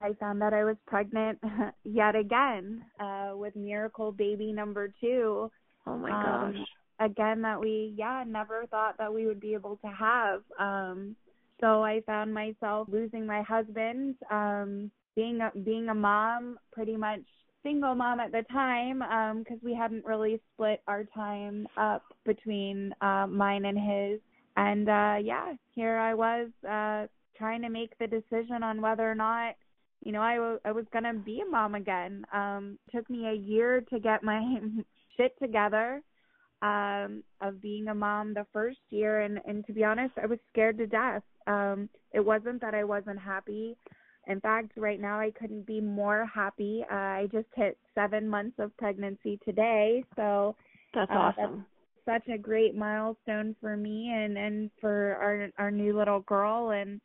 I 0.01 0.13
found 0.13 0.41
that 0.41 0.53
I 0.53 0.63
was 0.63 0.77
pregnant 0.85 1.39
yet 1.83 2.15
again 2.15 2.83
uh 2.99 3.31
with 3.35 3.55
miracle 3.55 4.11
baby 4.11 4.51
number 4.51 4.93
2 5.01 5.49
Oh 5.85 5.97
my 5.97 6.11
um, 6.11 6.53
gosh. 6.53 6.65
again 6.99 7.41
that 7.41 7.59
we 7.59 7.93
yeah 7.97 8.23
never 8.27 8.65
thought 8.67 8.97
that 8.97 9.13
we 9.13 9.25
would 9.25 9.39
be 9.39 9.53
able 9.53 9.77
to 9.77 9.87
have. 9.87 10.43
Um 10.59 11.15
so 11.61 11.83
i 11.83 12.01
found 12.05 12.33
myself 12.33 12.87
losing 12.91 13.25
my 13.25 13.41
husband 13.43 14.15
um 14.31 14.91
being 15.15 15.39
a 15.41 15.51
being 15.59 15.89
a 15.89 15.93
mom 15.95 16.57
pretty 16.71 16.97
much 16.97 17.21
single 17.63 17.95
mom 17.95 18.19
at 18.19 18.31
the 18.31 18.43
time 18.51 19.01
um 19.03 19.39
because 19.39 19.59
we 19.63 19.73
hadn't 19.73 20.03
really 20.05 20.41
split 20.53 20.81
our 20.87 21.03
time 21.15 21.67
up 21.77 22.03
between 22.25 22.93
uh 23.01 23.27
mine 23.27 23.65
and 23.65 23.77
his. 23.77 24.19
And 24.57 24.89
uh 24.89 25.15
yeah 25.23 25.53
here 25.73 25.97
i 25.97 26.13
was 26.13 26.49
uh 26.69 27.07
trying 27.37 27.61
to 27.61 27.69
make 27.69 27.97
the 27.99 28.07
decision 28.07 28.61
on 28.63 28.81
whether 28.81 29.09
or 29.09 29.15
not 29.15 29.55
you 30.03 30.11
know 30.11 30.21
i 30.21 30.35
w- 30.35 30.59
i 30.65 30.71
was 30.71 30.85
going 30.91 31.03
to 31.03 31.13
be 31.13 31.41
a 31.41 31.49
mom 31.49 31.75
again 31.75 32.23
um 32.33 32.77
took 32.93 33.09
me 33.09 33.27
a 33.27 33.33
year 33.33 33.81
to 33.89 33.99
get 33.99 34.23
my 34.23 34.41
shit 35.17 35.33
together 35.41 36.01
um 36.61 37.23
of 37.41 37.61
being 37.61 37.89
a 37.89 37.95
mom 37.95 38.33
the 38.33 38.45
first 38.53 38.79
year 38.89 39.21
and 39.21 39.39
and 39.45 39.65
to 39.65 39.73
be 39.73 39.83
honest 39.83 40.13
I 40.21 40.25
was 40.25 40.39
scared 40.51 40.77
to 40.77 40.87
death. 40.87 41.23
Um 41.45 41.89
it 42.13 42.21
wasn't 42.21 42.61
that 42.61 42.73
I 42.73 42.83
wasn't 42.83 43.19
happy. 43.19 43.75
In 44.27 44.39
fact, 44.39 44.71
right 44.77 45.01
now 45.01 45.19
I 45.19 45.31
couldn't 45.31 45.65
be 45.67 45.81
more 45.81 46.25
happy. 46.33 46.85
Uh, 46.89 46.95
I 46.95 47.27
just 47.29 47.49
hit 47.55 47.77
7 47.93 48.25
months 48.25 48.55
of 48.57 48.75
pregnancy 48.77 49.37
today, 49.43 50.05
so 50.15 50.55
That's 50.93 51.11
uh, 51.11 51.17
awesome. 51.17 51.65
such 52.05 52.27
a 52.33 52.37
great 52.37 52.75
milestone 52.75 53.55
for 53.59 53.75
me 53.75 54.11
and 54.13 54.37
and 54.37 54.71
for 54.79 55.17
our 55.21 55.49
our 55.57 55.71
new 55.71 55.97
little 55.97 56.21
girl 56.21 56.71
and 56.71 57.01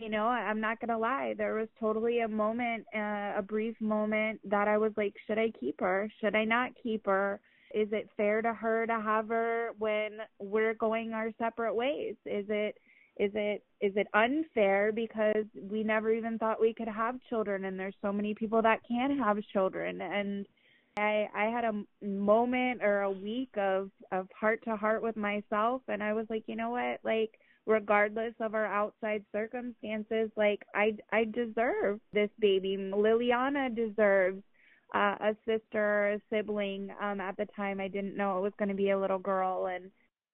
you 0.00 0.08
know 0.08 0.26
i'm 0.26 0.60
not 0.60 0.78
to 0.80 0.98
lie 0.98 1.34
there 1.36 1.54
was 1.54 1.68
totally 1.78 2.20
a 2.20 2.28
moment 2.28 2.84
uh, 2.94 3.32
a 3.36 3.44
brief 3.46 3.78
moment 3.80 4.40
that 4.44 4.66
i 4.68 4.76
was 4.78 4.92
like 4.96 5.14
should 5.26 5.38
i 5.38 5.50
keep 5.58 5.80
her? 5.80 6.10
Should 6.20 6.34
i 6.34 6.44
not 6.44 6.72
keep 6.82 7.06
her? 7.06 7.40
Is 7.72 7.88
it 7.92 8.08
fair 8.16 8.42
to 8.42 8.52
her 8.52 8.86
to 8.86 9.00
have 9.00 9.28
her 9.28 9.70
when 9.78 10.18
we're 10.38 10.74
going 10.74 11.12
our 11.12 11.30
separate 11.38 11.74
ways? 11.74 12.16
Is 12.26 12.46
it 12.48 12.76
is 13.16 13.30
it 13.34 13.64
is 13.80 13.92
it 13.96 14.08
unfair 14.14 14.92
because 14.92 15.44
we 15.54 15.82
never 15.82 16.12
even 16.12 16.38
thought 16.38 16.60
we 16.60 16.74
could 16.74 16.88
have 16.88 17.16
children 17.28 17.64
and 17.64 17.78
there's 17.78 17.94
so 18.02 18.12
many 18.12 18.34
people 18.34 18.62
that 18.62 18.80
can 18.88 19.16
have 19.18 19.38
children? 19.52 20.00
And 20.00 20.46
I 20.96 21.28
I 21.34 21.44
had 21.44 21.64
a 21.64 22.04
moment 22.04 22.82
or 22.82 23.02
a 23.02 23.10
week 23.10 23.50
of 23.56 23.90
of 24.10 24.28
heart 24.38 24.62
to 24.64 24.76
heart 24.76 25.02
with 25.02 25.16
myself 25.16 25.82
and 25.88 26.02
I 26.02 26.12
was 26.12 26.26
like, 26.28 26.44
you 26.46 26.56
know 26.56 26.70
what? 26.70 27.00
Like 27.04 27.38
regardless 27.70 28.34
of 28.40 28.54
our 28.54 28.66
outside 28.66 29.24
circumstances, 29.32 30.30
like 30.36 30.62
I 30.74 30.96
I 31.12 31.24
deserve 31.24 32.00
this 32.12 32.30
baby. 32.40 32.76
Liliana 32.76 33.74
deserves 33.74 34.42
uh, 34.94 35.16
a 35.20 35.36
sister 35.46 36.12
a 36.14 36.20
sibling. 36.30 36.90
Um 37.00 37.20
at 37.20 37.36
the 37.36 37.46
time 37.56 37.80
I 37.80 37.88
didn't 37.88 38.16
know 38.16 38.38
it 38.38 38.42
was 38.42 38.52
going 38.58 38.68
to 38.70 38.74
be 38.74 38.90
a 38.90 38.98
little 38.98 39.18
girl 39.18 39.66
and 39.66 39.90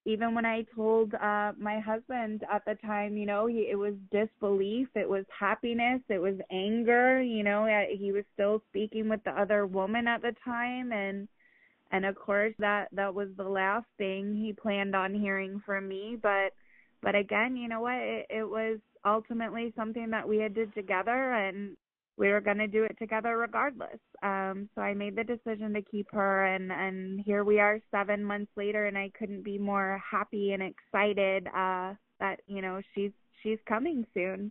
even 0.07 0.35
when 0.37 0.47
I 0.47 0.65
told 0.75 1.15
uh 1.15 1.53
my 1.59 1.79
husband 1.81 2.43
at 2.53 2.65
the 2.65 2.77
time, 2.87 3.17
you 3.17 3.27
know, 3.27 3.47
he 3.47 3.69
it 3.71 3.79
was 3.79 3.95
disbelief, 4.11 4.89
it 4.95 5.09
was 5.09 5.25
happiness, 5.39 6.01
it 6.09 6.21
was 6.21 6.37
anger, 6.51 7.21
you 7.23 7.43
know, 7.43 7.67
uh, 7.67 7.97
he 7.97 8.13
was 8.13 8.25
still 8.35 8.63
speaking 8.71 9.09
with 9.09 9.23
the 9.25 9.39
other 9.39 9.67
woman 9.67 10.07
at 10.07 10.23
the 10.23 10.35
time 10.45 10.93
and 10.93 11.29
and 11.93 12.05
of 12.07 12.15
course 12.17 12.55
that 12.59 12.89
that 12.93 13.15
was 13.15 13.29
the 13.37 13.49
last 13.63 13.87
thing 13.99 14.35
he 14.35 14.53
planned 14.53 14.97
on 14.97 15.15
hearing 15.15 15.61
from 15.67 15.87
me, 15.89 16.17
but 16.23 16.53
but 17.07 17.15
again, 17.15 17.57
you 17.57 17.69
know 17.69 17.83
what, 17.83 17.99
it, 17.99 18.27
it 18.29 18.43
was 18.43 18.81
ultimately 19.07 19.73
something 19.77 20.11
that 20.11 20.29
we 20.29 20.39
had 20.39 20.55
did 20.55 20.75
together 20.75 21.35
and 21.35 21.77
we 22.19 22.31
were 22.31 22.41
going 22.41 22.59
to 22.59 22.67
do 22.67 22.83
it 22.83 22.97
together 22.99 23.39
regardless. 23.39 24.01
Um 24.25 24.69
so 24.75 24.81
I 24.81 24.93
made 24.93 25.15
the 25.15 25.23
decision 25.23 25.73
to 25.75 25.83
keep 25.83 26.09
her 26.11 26.47
and 26.47 26.73
and 26.73 27.21
here 27.21 27.45
we 27.45 27.61
are 27.61 27.79
7 27.93 28.25
months 28.25 28.51
later 28.57 28.87
and 28.87 28.99
I 28.99 29.13
couldn't 29.17 29.45
be 29.45 29.57
more 29.57 30.03
happy 30.11 30.53
and 30.53 30.63
excited 30.65 31.47
uh 31.47 31.95
that 32.19 32.41
you 32.49 32.61
know 32.61 32.81
she's 32.93 33.13
she's 33.41 33.61
coming 33.69 34.05
soon. 34.13 34.51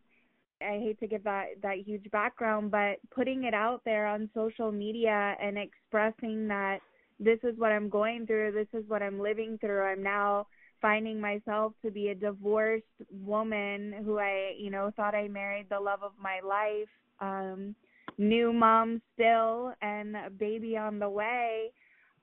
I 0.61 0.79
hate 0.79 0.99
to 1.01 1.07
give 1.07 1.25
that 1.25 1.61
that 1.61 1.79
huge 1.85 2.09
background, 2.09 2.71
but 2.71 2.99
putting 3.13 3.43
it 3.43 3.53
out 3.53 3.81
there 3.83 4.07
on 4.07 4.29
social 4.33 4.71
media 4.71 5.35
and 5.41 5.57
expressing 5.57 6.47
that 6.47 6.79
this 7.19 7.39
is 7.43 7.57
what 7.57 7.73
I'm 7.73 7.89
going 7.89 8.25
through, 8.25 8.53
this 8.53 8.79
is 8.79 8.87
what 8.89 9.03
I'm 9.03 9.19
living 9.19 9.57
through. 9.59 9.83
I'm 9.83 10.03
now 10.03 10.47
finding 10.81 11.19
myself 11.19 11.73
to 11.83 11.91
be 11.91 12.09
a 12.09 12.15
divorced 12.15 12.83
woman 13.11 13.93
who 14.03 14.19
I, 14.19 14.53
you 14.57 14.69
know, 14.69 14.91
thought 14.95 15.15
I 15.15 15.27
married 15.27 15.67
the 15.69 15.79
love 15.79 16.03
of 16.03 16.11
my 16.21 16.39
life. 16.45 16.89
Um 17.19 17.75
new 18.17 18.53
mom 18.53 19.01
still 19.13 19.73
and 19.81 20.15
a 20.15 20.29
baby 20.29 20.77
on 20.77 20.99
the 20.99 21.09
way. 21.09 21.71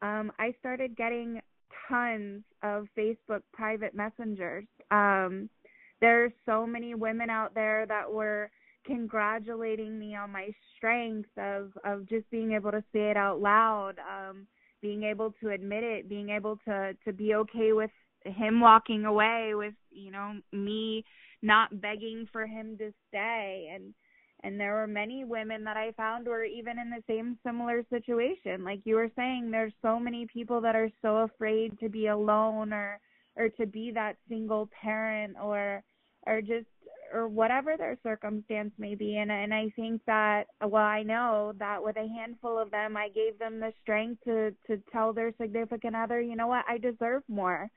Um 0.01 0.33
I 0.39 0.55
started 0.61 0.97
getting 0.97 1.41
tons 1.89 2.43
of 2.63 2.87
Facebook 2.97 3.43
private 3.53 3.95
messengers. 3.95 4.67
Um 4.91 5.49
there's 6.01 6.33
so 6.45 6.67
many 6.67 6.95
women 6.95 7.31
out 7.31 7.55
there 7.55 7.87
that 7.87 8.13
were 8.13 8.51
congratulating 8.85 9.99
me 9.99 10.15
on 10.17 10.31
my 10.31 10.51
strength 10.77 11.31
of 11.39 11.73
of 11.85 12.09
just 12.09 12.29
being 12.31 12.53
able 12.53 12.71
to 12.71 12.83
say 12.93 13.11
it 13.11 13.17
out 13.17 13.41
loud 13.41 13.95
um 14.01 14.47
being 14.81 15.05
able 15.05 15.33
to 15.41 15.51
admit 15.51 15.85
it 15.85 16.09
being 16.09 16.31
able 16.31 16.59
to 16.65 16.93
to 17.05 17.13
be 17.13 17.35
okay 17.35 17.73
with 17.73 17.91
him 18.25 18.61
walking 18.61 19.05
away 19.05 19.53
with 19.55 19.75
you 19.91 20.11
know 20.11 20.35
me 20.53 21.05
not 21.43 21.81
begging 21.81 22.27
for 22.33 22.47
him 22.47 22.77
to 22.79 22.93
stay. 23.09 23.71
And 23.75 23.95
and 24.45 24.59
there 24.59 24.75
were 24.75 24.89
many 24.89 25.25
women 25.25 25.63
that 25.65 25.77
I 25.77 25.93
found 25.93 26.27
were 26.27 26.45
even 26.45 26.79
in 26.79 26.91
the 26.91 27.03
same 27.07 27.39
similar 27.45 27.85
situation. 27.91 28.65
Like 28.65 28.81
you 28.85 28.97
were 28.97 29.11
saying 29.15 29.51
there's 29.51 29.75
so 29.83 30.01
many 30.01 30.27
people 30.27 30.61
that 30.63 30.75
are 30.75 30.91
so 31.01 31.19
afraid 31.19 31.79
to 31.81 31.89
be 31.89 32.09
alone 32.09 32.73
or 32.73 32.99
or 33.37 33.49
to 33.49 33.67
be 33.67 33.91
that 33.93 34.17
single 34.29 34.69
parent 34.81 35.37
or 35.41 35.83
or 36.27 36.41
just 36.41 36.67
or 37.13 37.29
whatever 37.29 37.77
their 37.77 37.99
circumstance 38.03 38.73
may 38.79 38.95
be. 38.95 39.17
And 39.17 39.31
and 39.31 39.53
I 39.55 39.71
think 39.77 40.01
that 40.07 40.45
well 40.61 40.83
I 40.83 41.03
know 41.03 41.53
that 41.59 41.83
with 41.83 41.97
a 41.97 42.09
handful 42.09 42.59
of 42.59 42.71
them 42.71 42.97
I 42.97 43.09
gave 43.09 43.39
them 43.39 43.61
the 43.61 43.73
strength 43.83 44.25
to 44.25 44.53
to 44.67 44.83
tell 44.93 45.13
their 45.13 45.33
significant 45.41 45.95
other 45.95 46.21
you 46.21 46.37
know 46.37 46.49
what? 46.49 46.65
I 46.69 46.79
deserve 46.79 47.23
more 47.29 47.71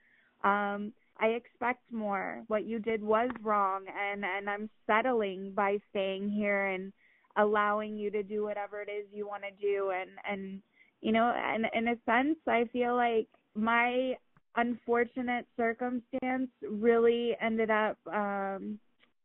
um 0.46 0.94
I 1.20 1.28
expect 1.28 1.92
more. 1.92 2.44
What 2.48 2.66
you 2.66 2.80
did 2.80 3.02
was 3.02 3.30
wrong 3.42 3.86
and 3.88 4.24
and 4.26 4.50
I'm 4.50 4.70
settling 4.86 5.54
by 5.56 5.78
staying 5.90 6.30
here 6.30 6.68
and 6.68 6.92
allowing 7.38 7.98
you 7.98 8.12
to 8.12 8.24
do 8.24 8.44
whatever 8.44 8.82
it 8.82 8.90
is 8.90 9.06
you 9.12 9.28
want 9.28 9.44
to 9.44 9.62
do 9.62 9.92
and 9.92 10.10
and 10.30 10.62
you 11.02 11.12
know, 11.12 11.34
and 11.36 11.66
in 11.74 11.88
a 11.90 11.96
sense 12.06 12.38
I 12.48 12.66
feel 12.72 12.96
like 12.96 13.28
my 13.56 14.16
unfortunate 14.58 15.46
circumstance 15.58 16.50
really 16.70 17.36
ended 17.42 17.70
up 17.70 17.98
um 18.08 18.80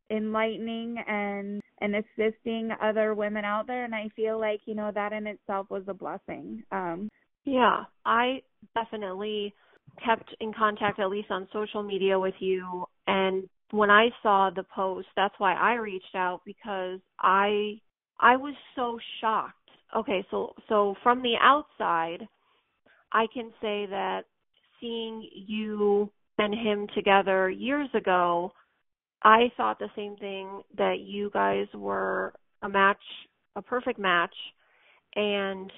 enlightening 0.09 0.97
and 1.07 1.61
and 1.79 1.95
assisting 1.95 2.69
other 2.81 3.15
women 3.15 3.43
out 3.43 3.67
there 3.67 3.85
and 3.85 3.95
I 3.95 4.09
feel 4.15 4.39
like, 4.39 4.61
you 4.65 4.75
know, 4.75 4.91
that 4.93 5.13
in 5.13 5.27
itself 5.27 5.69
was 5.69 5.83
a 5.87 5.93
blessing. 5.93 6.63
Um 6.71 7.09
yeah, 7.43 7.83
I 8.05 8.43
definitely 8.75 9.53
kept 10.03 10.35
in 10.39 10.53
contact 10.53 10.99
at 10.99 11.09
least 11.09 11.29
on 11.31 11.47
social 11.53 11.83
media 11.83 12.19
with 12.19 12.35
you 12.39 12.85
and 13.07 13.47
when 13.71 13.89
I 13.89 14.09
saw 14.21 14.49
the 14.49 14.63
post, 14.63 15.07
that's 15.15 15.33
why 15.37 15.53
I 15.53 15.75
reached 15.75 16.15
out 16.15 16.41
because 16.45 16.99
I 17.19 17.79
I 18.19 18.35
was 18.35 18.53
so 18.75 18.99
shocked. 19.19 19.55
Okay, 19.95 20.25
so 20.29 20.53
so 20.69 20.95
from 21.01 21.21
the 21.21 21.35
outside, 21.41 22.27
I 23.11 23.25
can 23.33 23.51
say 23.61 23.85
that 23.87 24.21
seeing 24.79 25.27
you 25.33 26.09
and 26.37 26.53
him 26.53 26.87
together 26.95 27.49
years 27.49 27.89
ago, 27.93 28.51
I 29.23 29.51
thought 29.57 29.79
the 29.79 29.89
same 29.95 30.15
thing 30.17 30.61
that 30.77 30.99
you 30.99 31.29
guys 31.33 31.67
were 31.73 32.33
a 32.61 32.69
match, 32.69 33.01
a 33.55 33.61
perfect 33.61 33.99
match, 33.99 34.35
and 35.15 35.71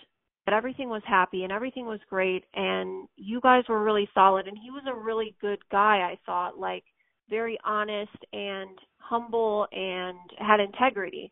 that 0.45 0.53
everything 0.53 0.89
was 0.89 1.01
happy 1.05 1.43
and 1.43 1.51
everything 1.51 1.85
was 1.85 1.99
great 2.09 2.43
and 2.53 3.07
you 3.15 3.39
guys 3.41 3.63
were 3.69 3.83
really 3.83 4.09
solid 4.13 4.47
and 4.47 4.57
he 4.57 4.71
was 4.71 4.83
a 4.87 4.95
really 4.95 5.35
good 5.41 5.59
guy 5.71 5.97
I 5.99 6.17
thought 6.25 6.59
like 6.59 6.83
very 7.29 7.57
honest 7.65 8.15
and 8.31 8.77
humble 8.97 9.67
and 9.71 10.17
had 10.37 10.59
integrity. 10.59 11.31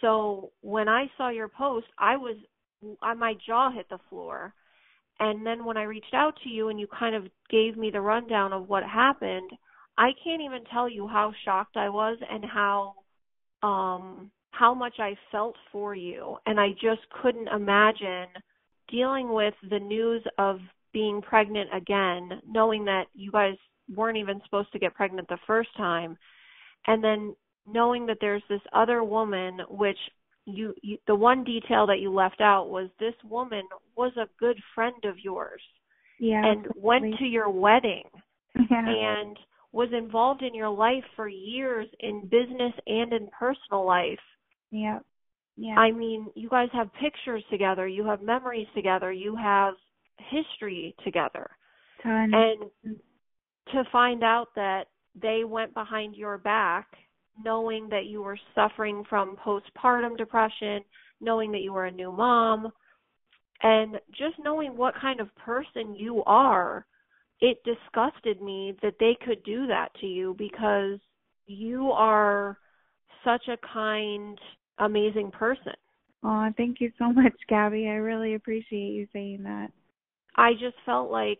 So 0.00 0.52
when 0.60 0.88
I 0.88 1.06
saw 1.16 1.28
your 1.30 1.48
post, 1.48 1.86
I 1.98 2.16
was 2.16 2.36
my 3.16 3.34
jaw 3.46 3.70
hit 3.70 3.88
the 3.90 3.98
floor. 4.08 4.54
And 5.18 5.44
then 5.46 5.64
when 5.64 5.76
I 5.76 5.82
reached 5.82 6.14
out 6.14 6.34
to 6.42 6.48
you 6.48 6.70
and 6.70 6.80
you 6.80 6.86
kind 6.86 7.14
of 7.14 7.24
gave 7.50 7.76
me 7.76 7.90
the 7.90 8.00
rundown 8.00 8.52
of 8.52 8.68
what 8.68 8.82
happened, 8.82 9.50
I 9.98 10.10
can't 10.24 10.40
even 10.40 10.64
tell 10.72 10.88
you 10.88 11.06
how 11.06 11.32
shocked 11.44 11.76
I 11.76 11.90
was 11.90 12.18
and 12.30 12.44
how 12.44 12.94
um 13.62 14.30
how 14.50 14.74
much 14.74 14.94
I 14.98 15.16
felt 15.30 15.56
for 15.72 15.94
you. 15.94 16.36
And 16.46 16.60
I 16.60 16.70
just 16.72 17.02
couldn't 17.22 17.48
imagine 17.48 18.26
dealing 18.90 19.32
with 19.32 19.54
the 19.68 19.78
news 19.78 20.22
of 20.38 20.58
being 20.92 21.22
pregnant 21.22 21.70
again, 21.74 22.40
knowing 22.48 22.84
that 22.86 23.04
you 23.14 23.30
guys 23.30 23.54
weren't 23.94 24.18
even 24.18 24.40
supposed 24.44 24.72
to 24.72 24.78
get 24.78 24.94
pregnant 24.94 25.28
the 25.28 25.38
first 25.46 25.70
time, 25.76 26.16
and 26.86 27.02
then 27.02 27.34
knowing 27.66 28.06
that 28.06 28.18
there's 28.20 28.42
this 28.48 28.60
other 28.72 29.04
woman, 29.04 29.60
which 29.68 29.98
you, 30.46 30.74
you 30.82 30.98
the 31.06 31.14
one 31.14 31.44
detail 31.44 31.86
that 31.86 32.00
you 32.00 32.12
left 32.12 32.40
out 32.40 32.70
was 32.70 32.88
this 32.98 33.14
woman 33.28 33.62
was 33.96 34.12
a 34.16 34.28
good 34.38 34.58
friend 34.74 35.04
of 35.04 35.16
yours. 35.22 35.62
Yeah. 36.18 36.44
And 36.44 36.66
absolutely. 36.66 36.82
went 36.82 37.18
to 37.18 37.24
your 37.24 37.50
wedding. 37.50 38.04
Yeah. 38.70 38.84
And 38.88 39.36
was 39.72 39.88
involved 39.96 40.42
in 40.42 40.54
your 40.54 40.68
life 40.68 41.04
for 41.14 41.28
years 41.28 41.86
in 42.00 42.22
business 42.22 42.72
and 42.86 43.12
in 43.12 43.28
personal 43.38 43.86
life. 43.86 44.18
Yeah. 44.70 45.00
Yeah. 45.56 45.74
I 45.76 45.90
mean, 45.90 46.28
you 46.34 46.48
guys 46.48 46.68
have 46.72 46.88
pictures 46.94 47.44
together, 47.50 47.86
you 47.86 48.04
have 48.06 48.22
memories 48.22 48.68
together, 48.74 49.12
you 49.12 49.36
have 49.36 49.74
history 50.30 50.94
together. 51.04 51.50
Ton. 52.02 52.32
And 52.32 52.96
to 53.72 53.84
find 53.92 54.24
out 54.24 54.48
that 54.56 54.84
they 55.20 55.42
went 55.44 55.74
behind 55.74 56.16
your 56.16 56.38
back 56.38 56.86
knowing 57.44 57.88
that 57.88 58.06
you 58.06 58.22
were 58.22 58.38
suffering 58.54 59.04
from 59.08 59.36
postpartum 59.36 60.16
depression, 60.16 60.82
knowing 61.20 61.52
that 61.52 61.60
you 61.60 61.72
were 61.72 61.86
a 61.86 61.90
new 61.90 62.12
mom, 62.12 62.70
and 63.62 63.96
just 64.10 64.34
knowing 64.42 64.76
what 64.76 64.94
kind 65.00 65.20
of 65.20 65.34
person 65.36 65.94
you 65.94 66.22
are, 66.24 66.86
it 67.40 67.58
disgusted 67.64 68.40
me 68.40 68.74
that 68.82 68.94
they 69.00 69.16
could 69.24 69.42
do 69.44 69.66
that 69.66 69.88
to 70.00 70.06
you 70.06 70.34
because 70.38 70.98
you 71.46 71.90
are 71.92 72.58
such 73.24 73.48
a 73.48 73.56
kind, 73.72 74.38
amazing 74.80 75.30
person. 75.30 75.72
Oh, 76.22 76.50
thank 76.56 76.80
you 76.80 76.90
so 76.98 77.12
much, 77.12 77.34
Gabby. 77.48 77.88
I 77.88 77.94
really 77.94 78.34
appreciate 78.34 78.92
you 78.92 79.06
saying 79.12 79.42
that. 79.44 79.68
I 80.36 80.52
just 80.52 80.76
felt 80.86 81.10
like 81.10 81.38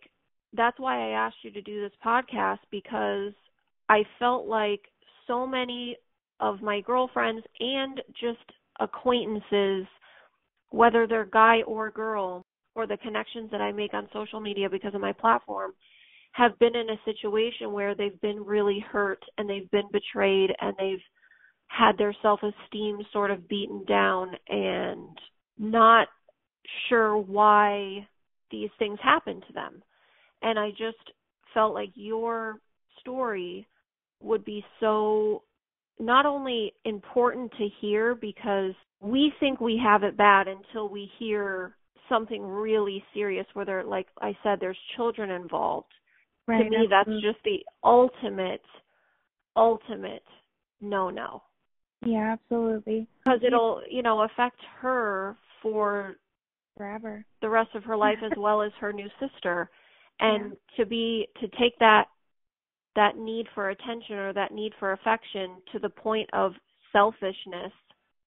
that's 0.53 0.79
why 0.79 1.09
I 1.09 1.26
asked 1.26 1.37
you 1.42 1.50
to 1.53 1.62
do 1.62 1.81
this 1.81 1.92
podcast 2.05 2.59
because 2.70 3.33
I 3.88 4.03
felt 4.18 4.46
like 4.46 4.81
so 5.26 5.46
many 5.46 5.96
of 6.40 6.62
my 6.62 6.81
girlfriends 6.81 7.44
and 7.61 8.00
just 8.20 8.38
acquaintances, 8.81 9.87
whether 10.70 11.07
they're 11.07 11.26
guy 11.26 11.62
or 11.66 11.90
girl, 11.90 12.44
or 12.74 12.87
the 12.87 12.96
connections 12.96 13.50
that 13.50 13.61
I 13.61 13.72
make 13.72 13.94
on 13.94 14.09
social 14.12 14.40
media 14.40 14.68
because 14.70 14.94
of 14.94 15.00
my 15.00 15.12
platform, 15.12 15.72
have 16.33 16.59
been 16.59 16.76
in 16.76 16.90
a 16.90 17.00
situation 17.05 17.72
where 17.72 17.94
they've 17.94 18.20
been 18.20 18.44
really 18.44 18.85
hurt 18.90 19.22
and 19.37 19.48
they've 19.48 19.70
been 19.70 19.88
betrayed 19.92 20.50
and 20.61 20.74
they've 20.79 21.03
had 21.71 21.97
their 21.97 22.15
self 22.21 22.41
esteem 22.43 22.99
sort 23.13 23.31
of 23.31 23.49
beaten 23.49 23.85
down 23.87 24.33
and 24.49 25.17
not 25.59 26.09
sure 26.89 27.17
why 27.17 28.07
these 28.51 28.71
things 28.79 28.99
happen 29.03 29.41
to 29.47 29.53
them. 29.53 29.83
And 30.43 30.59
I 30.59 30.71
just 30.71 30.99
felt 31.55 31.75
like 31.75 31.91
your 31.95 32.57
story 33.01 33.67
would 34.21 34.45
be 34.45 34.65
so 34.81 35.43
not 35.99 36.27
only 36.27 36.73
important 36.85 37.53
to 37.53 37.69
hear 37.81 38.15
because 38.15 38.73
we 39.01 39.33
think 39.39 39.61
we 39.61 39.81
have 39.83 40.03
it 40.03 40.17
bad 40.17 40.49
until 40.49 40.89
we 40.89 41.09
hear 41.19 41.77
something 42.09 42.43
really 42.43 43.05
serious 43.15 43.47
where 43.53 43.65
there 43.65 43.85
like 43.85 44.09
I 44.21 44.37
said 44.43 44.59
there's 44.61 44.79
children 44.97 45.31
involved. 45.31 45.93
Right. 46.47 46.65
to 46.65 46.71
me 46.71 46.89
that's 46.91 47.09
just 47.23 47.39
the 47.45 47.59
ultimate 47.85 48.63
ultimate 49.57 50.25
no 50.81 51.11
no 51.11 51.43
Yeah, 52.05 52.33
absolutely. 52.33 53.07
because 53.25 53.41
it'll 53.47 53.83
you 53.89 54.03
know 54.03 54.23
affect 54.23 54.61
her 54.81 55.37
for 55.63 56.17
Forever. 56.77 57.25
the 57.43 57.49
rest 57.49 57.71
of 57.75 57.85
her 57.85 57.97
life 58.07 58.19
as 58.25 58.33
well 58.37 58.63
as 58.63 58.73
her 58.81 58.93
new 58.93 59.09
sister. 59.21 59.71
And 60.21 60.57
to 60.77 60.85
be 60.85 61.29
to 61.41 61.49
take 61.59 61.79
that 61.79 62.07
that 62.97 63.17
need 63.17 63.47
for 63.55 63.71
attention 63.71 64.17
or 64.17 64.33
that 64.33 64.53
need 64.53 64.73
for 64.79 64.93
affection 64.93 65.57
to 65.73 65.79
the 65.79 65.89
point 65.89 66.29
of 66.33 66.53
selfishness 66.93 67.73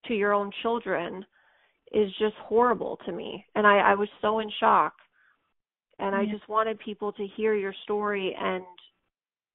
to 0.06 0.14
your 0.14 0.34
own 0.34 0.52
children 0.62 1.26
is 1.92 2.10
just 2.18 2.36
horrible 2.38 2.98
to 3.06 3.12
me. 3.12 3.46
And 3.56 3.68
i 3.68 3.78
i 3.78 3.96
was 3.96 4.10
so 4.22 4.40
in 4.40 4.50
shock. 4.60 4.94
And 6.00 6.16
i 6.16 6.26
just 6.26 6.48
wanted 6.50 6.80
people 6.80 7.12
to 7.14 7.28
hear 7.36 7.56
your 7.56 7.74
story 7.84 8.36
and 8.40 8.64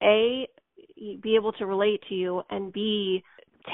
a 0.01 0.47
be 1.21 1.35
able 1.35 1.51
to 1.53 1.65
relate 1.65 2.01
to 2.07 2.15
you 2.15 2.41
and 2.49 2.71
b 2.71 3.23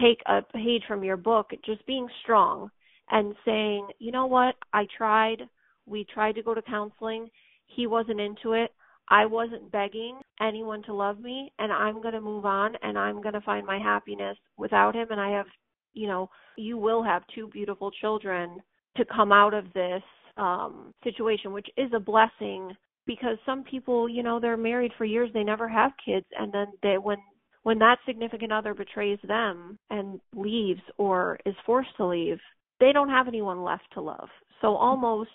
take 0.02 0.22
a 0.26 0.42
page 0.42 0.84
from 0.88 1.04
your 1.04 1.18
book 1.18 1.52
just 1.66 1.86
being 1.86 2.08
strong 2.24 2.70
and 3.12 3.36
saying 3.46 3.88
you 4.00 4.12
know 4.12 4.26
what? 4.26 4.56
I 4.74 4.88
tried. 4.98 5.44
We 5.86 6.06
tried 6.06 6.34
to 6.34 6.44
go 6.44 6.54
to 6.54 6.62
counseling. 6.62 7.30
He 7.68 7.88
wasn't 7.88 8.20
into 8.20 8.54
it. 8.54 8.72
I 9.10 9.26
wasn't 9.26 9.72
begging 9.72 10.20
anyone 10.42 10.82
to 10.84 10.94
love 10.94 11.20
me 11.20 11.52
and 11.60 11.72
I'm 11.72 12.02
going 12.02 12.14
to 12.14 12.22
move 12.22 12.46
on 12.46 12.76
and 12.82 12.98
I'm 12.98 13.22
going 13.22 13.34
to 13.34 13.42
find 13.42 13.66
my 13.66 13.78
happiness 13.78 14.38
without 14.58 14.96
him 14.96 15.08
and 15.12 15.22
I 15.22 15.30
have 15.32 15.46
you 15.94 16.08
know 16.08 16.30
you 16.58 16.78
will 16.78 17.04
have 17.04 17.24
two 17.34 17.48
beautiful 17.48 17.92
children 17.92 18.62
to 18.98 19.06
come 19.06 19.32
out 19.32 19.54
of 19.54 19.72
this 19.74 20.02
um 20.38 20.94
situation 21.04 21.54
which 21.54 21.68
is 21.78 21.92
a 21.94 22.00
blessing 22.00 22.76
because 23.06 23.38
some 23.46 23.64
people 23.64 24.10
you 24.10 24.24
know 24.24 24.40
they're 24.40 24.58
married 24.58 24.92
for 24.98 25.06
years 25.06 25.30
they 25.34 25.44
never 25.44 25.70
have 25.70 25.92
kids 26.04 26.26
and 26.38 26.52
then 26.52 26.68
they 26.82 26.98
when 26.98 27.18
when 27.66 27.80
that 27.80 27.98
significant 28.06 28.54
other 28.54 28.74
betrays 28.74 29.20
them 29.28 29.78
and 29.90 30.22
leaves 30.36 30.82
or 30.98 31.38
is 31.46 31.56
forced 31.66 31.96
to 31.98 32.06
leave 32.06 32.40
they 32.80 32.94
don't 32.94 33.10
have 33.10 33.28
anyone 33.28 33.64
left 33.64 33.86
to 33.94 34.02
love 34.02 34.30
so 34.62 34.76
almost 34.76 35.30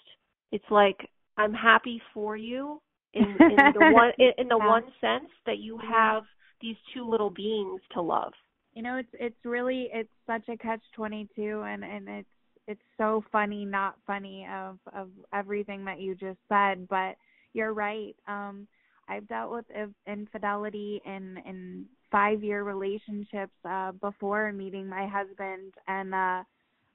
it's 0.53 0.71
like 0.71 0.97
I'm 1.37 1.55
happy 1.55 2.03
for 2.12 2.37
you 2.37 2.81
in, 3.14 3.25
in 3.25 3.57
the 3.75 3.81
one 3.93 4.12
in, 4.19 4.49
the 4.49 4.59
Yeah. 4.59 4.69
one 4.69 4.85
sense 5.01 5.31
that 5.47 5.59
you 5.59 5.79
have 5.79 6.25
these 6.61 6.77
two 6.93 7.09
little 7.09 7.31
beings 7.31 7.81
to 7.93 8.03
love. 8.03 8.33
You 8.75 8.83
know, 8.83 8.97
it's 8.97 9.09
it's 9.14 9.45
really 9.45 9.88
it's 9.93 10.11
such 10.27 10.49
a 10.49 10.57
catch 10.57 10.83
twenty 10.95 11.29
two 11.35 11.62
and 11.66 11.85
and 11.85 12.09
it's 12.09 12.29
it's 12.69 12.83
so 12.99 13.25
funny, 13.33 13.64
not 13.64 13.97
funny 14.07 14.47
of 14.53 14.79
of 14.95 15.09
everything 15.33 15.85
that 15.87 16.01
you 16.01 16.14
just 16.14 16.38
said, 16.49 16.87
but 16.88 17.16
you're 17.55 17.73
right. 17.75 18.14
Um 18.29 18.66
I've 19.09 19.27
dealt 19.29 19.51
with 19.51 19.64
infidelity 20.07 21.01
in 21.07 21.38
in 21.47 21.87
five 22.11 22.42
year 22.42 22.62
relationships 22.64 23.53
uh 23.64 23.92
before 23.92 24.53
meeting 24.53 24.88
my 24.88 25.07
husband 25.07 25.73
and 25.87 26.14
uh 26.14 26.42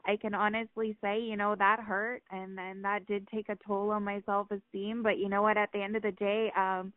I 0.08 0.18
can 0.18 0.36
honestly 0.36 0.96
say, 1.02 1.20
you 1.20 1.36
know, 1.36 1.56
that 1.56 1.80
hurt 1.80 2.22
and 2.32 2.60
and 2.60 2.84
that 2.84 3.08
did 3.08 3.28
take 3.28 3.50
a 3.50 3.58
toll 3.68 3.90
on 3.92 4.04
my 4.04 4.22
self 4.26 4.48
esteem, 4.52 5.02
but 5.04 5.18
you 5.18 5.30
know 5.30 5.42
what 5.42 5.58
at 5.58 5.72
the 5.74 5.82
end 5.82 5.96
of 5.96 6.04
the 6.04 6.12
day, 6.12 6.52
um 6.56 6.94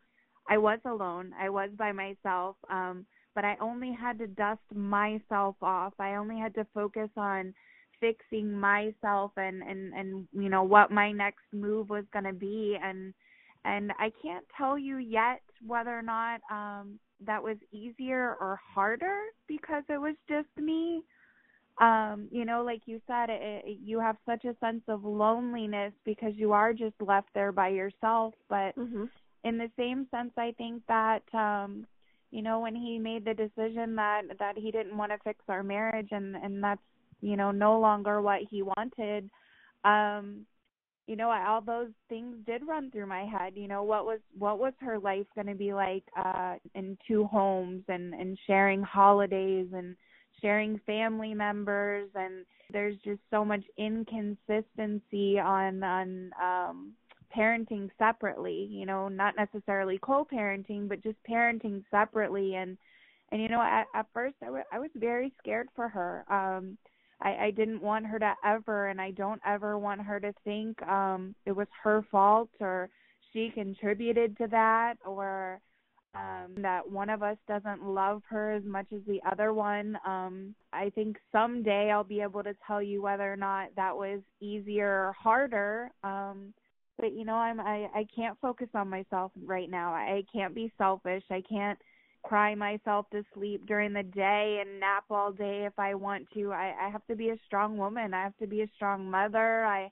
I 0.49 0.59
was 0.59 0.79
alone. 0.85 1.33
I 1.41 1.49
was 1.51 1.71
by 1.77 1.93
myself. 1.93 2.57
Um 2.71 3.07
but 3.35 3.45
I 3.45 3.57
only 3.61 3.93
had 3.93 4.19
to 4.19 4.27
dust 4.27 4.61
myself 4.75 5.57
off. 5.63 5.95
I 5.99 6.17
only 6.17 6.39
had 6.39 6.55
to 6.57 6.67
focus 6.75 7.09
on 7.17 7.55
fixing 8.01 8.53
myself 8.53 9.33
and 9.37 9.63
and 9.63 9.93
and 9.95 10.29
you 10.33 10.49
know 10.49 10.63
what 10.63 10.91
my 10.91 11.11
next 11.13 11.45
move 11.53 11.91
was 11.91 12.05
going 12.13 12.25
to 12.25 12.33
be 12.33 12.77
and 12.83 13.15
and 13.65 13.93
I 13.99 14.13
can't 14.23 14.45
tell 14.57 14.79
you 14.79 14.99
yet 14.99 15.41
whether 15.67 15.97
or 15.97 16.03
not 16.03 16.41
um 16.51 16.99
that 17.25 17.43
was 17.43 17.57
easier 17.73 18.37
or 18.41 18.59
harder 18.75 19.19
because 19.47 19.83
it 19.89 20.01
was 20.01 20.15
just 20.29 20.49
me 20.57 21.03
um 21.81 22.29
you 22.31 22.45
know 22.45 22.63
like 22.65 22.83
you 22.87 23.01
said 23.07 23.31
it, 23.31 23.41
it, 23.65 23.79
you 23.83 24.01
have 24.01 24.17
such 24.27 24.45
a 24.45 24.57
sense 24.59 24.83
of 24.89 25.05
loneliness 25.05 25.93
because 26.05 26.33
you 26.35 26.53
are 26.53 26.73
just 26.73 26.95
left 27.01 27.29
there 27.35 27.53
by 27.53 27.69
yourself 27.69 28.35
but 28.49 28.77
mm-hmm. 28.77 29.05
in 29.45 29.59
the 29.59 29.71
same 29.77 30.07
sense 30.11 30.33
i 30.37 30.53
think 30.59 30.83
that 30.89 31.23
um 31.35 31.87
you 32.31 32.43
know 32.43 32.61
when 32.61 32.75
he 32.75 32.99
made 32.99 33.25
the 33.25 33.35
decision 33.35 33.95
that 33.95 34.23
that 34.39 34.57
he 34.57 34.71
didn't 34.71 34.97
want 34.97 35.13
to 35.13 35.19
fix 35.25 35.41
our 35.49 35.63
marriage 35.63 36.09
and 36.11 36.37
and 36.37 36.63
that's 36.63 36.81
you 37.21 37.37
know 37.37 37.51
no 37.51 37.79
longer 37.79 38.21
what 38.21 38.41
he 38.51 38.63
wanted 38.63 39.31
um 39.85 40.45
you 41.09 41.17
know 41.17 41.31
all 41.31 41.61
those 41.61 41.91
things 42.09 42.37
did 42.47 42.63
run 42.69 42.91
through 42.91 43.07
my 43.07 43.25
head 43.25 43.55
you 43.57 43.67
know 43.67 43.83
what 43.83 44.05
was 44.05 44.21
what 44.39 44.59
was 44.59 44.75
her 44.81 44.99
life 44.99 45.27
going 45.35 45.47
to 45.47 45.55
be 45.55 45.73
like 45.73 46.05
uh 46.17 46.55
in 46.75 46.97
two 47.09 47.25
homes 47.25 47.83
and 47.89 48.15
and 48.15 48.39
sharing 48.47 48.83
holidays 48.83 49.67
and 49.73 49.97
sharing 50.41 50.79
family 50.87 51.35
members 51.35 52.09
and 52.15 52.45
there's 52.71 52.97
just 53.05 53.21
so 53.31 53.45
much 53.45 53.65
inconsistency 53.79 55.39
on 55.39 55.83
on 55.83 56.31
um 56.41 56.93
parenting 57.37 57.89
separately 57.99 58.69
you 58.71 58.87
know 58.87 59.09
not 59.09 59.35
necessarily 59.37 59.99
co-parenting 59.99 60.89
but 60.89 61.03
just 61.03 61.19
parenting 61.29 61.83
separately. 61.91 62.55
And 62.55 62.77
and 63.33 63.43
you 63.43 63.49
know 63.49 63.61
at, 63.61 63.87
at 63.95 64.07
first 64.15 64.37
I, 64.43 64.47
w- 64.47 64.65
I 64.73 64.79
was 64.79 64.91
very 64.95 65.33
scared 65.39 65.69
for 65.75 65.89
her. 65.89 66.25
Um 66.31 66.79
I, 67.21 67.47
I 67.47 67.51
didn't 67.51 67.83
want 67.83 68.07
her 68.07 68.19
to 68.19 68.35
ever, 68.45 68.89
and 68.89 69.01
I 69.01 69.11
don't 69.11 69.41
ever 69.47 69.79
want 69.79 70.01
her 70.03 70.21
to 70.21 70.33
think 70.45 70.81
um, 70.83 71.35
it 71.47 71.53
was 71.53 71.67
her 71.83 72.05
fault 72.11 72.51
or 72.61 72.89
she 73.33 73.51
contributed 73.55 74.37
to 74.39 74.47
that 74.49 74.95
or 75.05 75.61
um, 76.15 76.55
that 76.63 76.89
one 76.91 77.11
of 77.11 77.23
us 77.23 77.37
doesn't 77.47 77.85
love 77.85 78.23
her 78.29 78.53
as 78.53 78.65
much 78.65 78.87
as 78.95 79.01
the 79.07 79.21
other 79.31 79.53
one. 79.53 79.99
Um, 80.07 80.55
I 80.73 80.91
think 80.91 81.17
someday 81.33 81.91
I'll 81.91 82.05
be 82.05 82.23
able 82.23 82.43
to 82.43 82.55
tell 82.67 82.83
you 82.83 83.03
whether 83.03 83.31
or 83.31 83.37
not 83.37 83.69
that 83.77 83.97
was 83.97 84.21
easier 84.41 85.09
or 85.09 85.13
harder. 85.13 85.91
Um, 86.03 86.55
but 86.99 87.13
you 87.13 87.25
know, 87.25 87.35
I'm 87.35 87.61
I, 87.61 87.89
I 87.95 88.07
can't 88.15 88.39
focus 88.41 88.69
on 88.75 88.89
myself 88.89 89.33
right 89.45 89.71
now. 89.71 89.93
I 89.93 90.25
can't 90.33 90.55
be 90.55 90.73
selfish. 90.79 91.23
I 91.31 91.43
can't 91.49 91.79
cry 92.23 92.55
myself 92.55 93.07
to 93.11 93.25
sleep 93.35 93.67
during 93.67 93.93
the 93.93 94.03
day 94.03 94.61
and 94.61 94.81
nap 94.81 95.05
all 95.11 95.33
day 95.33 95.65
if 95.65 95.79
I 95.79 95.95
want 95.95 96.27
to. 96.35 96.53
I, 96.53 96.75
I 96.81 96.91
have 96.91 97.07
to 97.07 97.17
be 97.17 97.31
a 97.31 97.39
strong 97.47 97.77
woman. 97.77 98.15
I 98.15 98.23
have 98.23 98.37
to 98.39 98.47
be 98.47 98.63
a 98.63 98.69
strong 98.77 99.11
mother. 99.11 99.65
I 99.65 99.91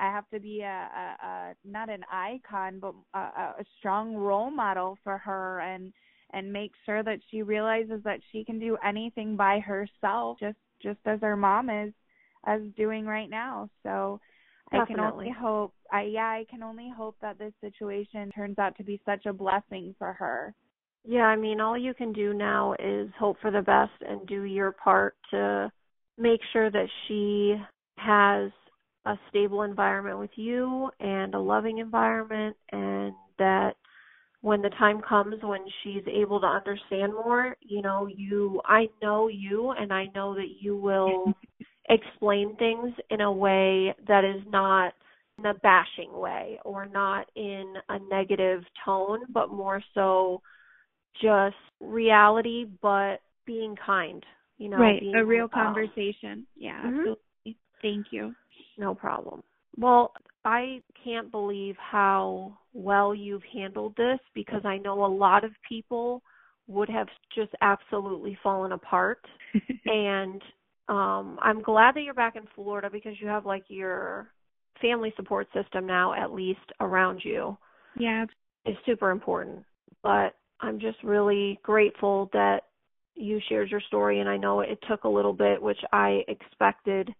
I 0.00 0.12
have 0.12 0.28
to 0.30 0.38
be 0.38 0.60
a, 0.60 0.66
a, 0.66 1.26
a 1.26 1.54
not 1.64 1.90
an 1.90 2.04
icon, 2.12 2.78
but 2.78 2.94
a, 3.14 3.18
a 3.18 3.64
strong 3.78 4.14
role 4.14 4.50
model 4.50 4.96
for 5.02 5.18
her 5.18 5.60
and 5.60 5.92
and 6.32 6.52
make 6.52 6.72
sure 6.84 7.02
that 7.02 7.20
she 7.30 7.42
realizes 7.42 8.02
that 8.04 8.20
she 8.30 8.44
can 8.44 8.58
do 8.58 8.76
anything 8.84 9.36
by 9.36 9.58
herself, 9.60 10.38
just 10.38 10.58
just 10.82 11.00
as 11.06 11.20
her 11.20 11.36
mom 11.36 11.70
is 11.70 11.92
as 12.46 12.60
doing 12.76 13.06
right 13.06 13.30
now. 13.30 13.68
So 13.82 14.20
Definitely. 14.70 14.80
I 14.80 14.86
can 14.86 15.00
only 15.00 15.32
hope 15.32 15.74
I 15.90 16.02
yeah, 16.02 16.26
I 16.26 16.46
can 16.48 16.62
only 16.62 16.92
hope 16.94 17.16
that 17.22 17.38
this 17.38 17.52
situation 17.60 18.30
turns 18.30 18.58
out 18.58 18.76
to 18.76 18.84
be 18.84 19.00
such 19.04 19.26
a 19.26 19.32
blessing 19.32 19.94
for 19.98 20.12
her. 20.12 20.54
Yeah, 21.04 21.24
I 21.24 21.36
mean, 21.36 21.60
all 21.60 21.78
you 21.78 21.94
can 21.94 22.12
do 22.12 22.34
now 22.34 22.74
is 22.78 23.08
hope 23.18 23.38
for 23.40 23.50
the 23.50 23.62
best 23.62 23.92
and 24.06 24.26
do 24.26 24.42
your 24.42 24.72
part 24.72 25.14
to 25.30 25.70
make 26.18 26.40
sure 26.52 26.70
that 26.70 26.88
she 27.06 27.54
has 27.96 28.50
a 29.06 29.14
stable 29.30 29.62
environment 29.62 30.18
with 30.18 30.30
you 30.34 30.90
and 31.00 31.34
a 31.34 31.38
loving 31.38 31.78
environment 31.78 32.56
and 32.72 33.12
that 33.38 33.74
when 34.40 34.62
the 34.62 34.70
time 34.70 35.00
comes 35.00 35.36
when 35.42 35.64
she's 35.82 36.02
able 36.06 36.40
to 36.40 36.46
understand 36.46 37.12
more, 37.12 37.56
you 37.60 37.82
know, 37.82 38.06
you 38.06 38.60
I 38.64 38.88
know 39.02 39.28
you 39.28 39.70
and 39.70 39.92
I 39.92 40.06
know 40.14 40.34
that 40.34 40.60
you 40.60 40.76
will 40.76 41.32
explain 41.88 42.54
things 42.56 42.92
in 43.10 43.20
a 43.20 43.32
way 43.32 43.94
that 44.06 44.24
is 44.24 44.42
not 44.48 44.92
in 45.38 45.46
a 45.46 45.54
bashing 45.54 46.12
way 46.12 46.60
or 46.64 46.86
not 46.86 47.26
in 47.34 47.74
a 47.88 47.98
negative 47.98 48.62
tone, 48.84 49.20
but 49.32 49.50
more 49.50 49.82
so 49.94 50.42
just 51.20 51.56
reality, 51.80 52.66
but 52.82 53.20
being 53.46 53.76
kind. 53.84 54.24
You 54.58 54.68
know, 54.70 54.78
right? 54.78 55.02
A 55.16 55.24
real 55.24 55.48
conversation. 55.48 56.46
Yeah, 56.56 56.78
mm-hmm. 56.78 56.98
absolutely. 56.98 57.58
Thank 57.80 58.06
you. 58.10 58.34
No 58.76 58.94
problem. 58.94 59.42
Well, 59.76 60.12
I 60.44 60.82
can't 61.04 61.30
believe 61.30 61.76
how 61.78 62.58
well 62.72 63.14
you've 63.14 63.42
handled 63.52 63.94
this 63.96 64.18
because 64.34 64.62
I 64.64 64.78
know 64.78 65.04
a 65.04 65.06
lot 65.06 65.44
of 65.44 65.52
people 65.68 66.22
would 66.66 66.88
have 66.88 67.08
just 67.34 67.52
absolutely 67.60 68.38
fallen 68.42 68.72
apart. 68.72 69.24
and 69.86 70.42
um 70.88 71.38
I'm 71.42 71.62
glad 71.62 71.94
that 71.94 72.02
you're 72.02 72.14
back 72.14 72.36
in 72.36 72.44
Florida 72.54 72.88
because 72.90 73.14
you 73.20 73.28
have 73.28 73.46
like 73.46 73.64
your 73.68 74.28
family 74.80 75.12
support 75.16 75.48
system 75.52 75.86
now 75.86 76.14
at 76.14 76.32
least 76.32 76.60
around 76.80 77.20
you. 77.24 77.56
Yeah. 77.96 78.26
It's 78.64 78.78
super 78.86 79.10
important. 79.10 79.64
But 80.02 80.34
I'm 80.60 80.80
just 80.80 81.02
really 81.02 81.58
grateful 81.62 82.30
that 82.32 82.62
you 83.14 83.40
shared 83.48 83.70
your 83.70 83.80
story 83.80 84.20
and 84.20 84.28
I 84.28 84.36
know 84.36 84.60
it 84.60 84.78
took 84.88 85.04
a 85.04 85.08
little 85.08 85.32
bit 85.32 85.60
which 85.60 85.78
I 85.92 86.22
expected 86.28 87.12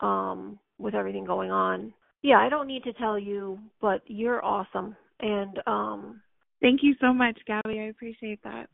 um 0.00 0.58
with 0.78 0.94
everything 0.94 1.24
going 1.24 1.50
on. 1.50 1.92
Yeah, 2.22 2.38
I 2.38 2.48
don't 2.48 2.66
need 2.66 2.84
to 2.84 2.92
tell 2.94 3.18
you, 3.18 3.58
but 3.80 4.02
you're 4.06 4.44
awesome 4.44 4.96
and 5.20 5.58
um 5.66 6.20
thank 6.60 6.80
you 6.82 6.94
so 7.00 7.12
much, 7.12 7.38
Gabby. 7.46 7.80
I 7.80 7.88
appreciate 7.90 8.42
that. 8.44 8.68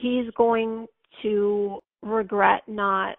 He's 0.00 0.30
going 0.36 0.86
to 1.22 1.78
regret 2.02 2.62
not 2.66 3.16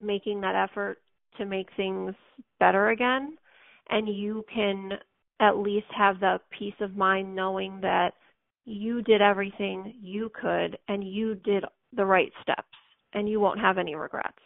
making 0.00 0.40
that 0.40 0.54
effort 0.54 0.98
to 1.38 1.46
make 1.46 1.68
things 1.76 2.14
better 2.58 2.90
again 2.90 3.36
and 3.90 4.08
you 4.08 4.44
can 4.52 4.92
at 5.40 5.56
least 5.56 5.86
have 5.96 6.20
the 6.20 6.38
peace 6.56 6.74
of 6.80 6.96
mind 6.96 7.34
knowing 7.34 7.80
that 7.80 8.12
you 8.70 9.02
did 9.02 9.20
everything 9.20 9.94
you 10.00 10.30
could 10.40 10.78
and 10.88 11.02
you 11.02 11.34
did 11.34 11.64
the 11.94 12.04
right 12.04 12.32
steps 12.42 12.68
and 13.12 13.28
you 13.28 13.40
won't 13.40 13.60
have 13.60 13.78
any 13.78 13.94
regrets. 13.94 14.38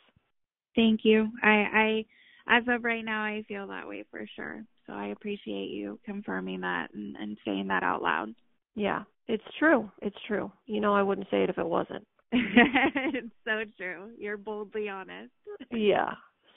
Thank 0.74 1.00
you. 1.04 1.28
I 1.42 2.04
I 2.48 2.56
as 2.56 2.64
of 2.68 2.84
right 2.84 3.04
now 3.04 3.22
I 3.22 3.44
feel 3.46 3.66
that 3.68 3.86
way 3.86 4.04
for 4.10 4.26
sure. 4.34 4.64
So 4.86 4.92
I 4.92 5.08
appreciate 5.08 5.70
you 5.70 5.98
confirming 6.04 6.60
that 6.62 6.88
and, 6.94 7.16
and 7.16 7.36
saying 7.44 7.68
that 7.68 7.82
out 7.82 8.02
loud. 8.02 8.34
Yeah, 8.74 9.02
it's 9.28 9.44
true. 9.58 9.90
It's 10.00 10.16
true. 10.26 10.50
You 10.66 10.80
know 10.80 10.94
I 10.94 11.02
wouldn't 11.02 11.28
say 11.30 11.42
it 11.44 11.50
if 11.50 11.58
it 11.58 11.66
wasn't. 11.66 12.06
it's 12.32 13.34
so 13.44 13.62
true. 13.76 14.10
You're 14.18 14.38
boldly 14.38 14.88
honest. 14.88 15.32
yeah. 15.70 16.12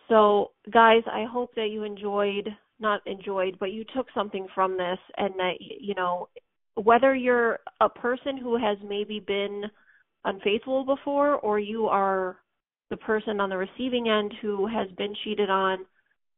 So 0.07 0.51
guys, 0.71 1.03
I 1.11 1.25
hope 1.29 1.53
that 1.55 1.69
you 1.69 1.83
enjoyed 1.83 2.49
not 2.79 3.01
enjoyed, 3.07 3.57
but 3.59 3.71
you 3.71 3.83
took 3.95 4.07
something 4.13 4.47
from 4.53 4.77
this 4.77 4.99
and 5.17 5.33
that 5.37 5.55
you 5.59 5.95
know 5.95 6.29
whether 6.83 7.15
you're 7.15 7.59
a 7.81 7.89
person 7.89 8.37
who 8.37 8.57
has 8.57 8.77
maybe 8.87 9.19
been 9.19 9.63
unfaithful 10.25 10.85
before 10.85 11.35
or 11.35 11.59
you 11.59 11.87
are 11.87 12.37
the 12.89 12.97
person 12.97 13.39
on 13.39 13.49
the 13.49 13.57
receiving 13.57 14.09
end 14.09 14.33
who 14.41 14.67
has 14.67 14.87
been 14.97 15.13
cheated 15.23 15.49
on 15.49 15.85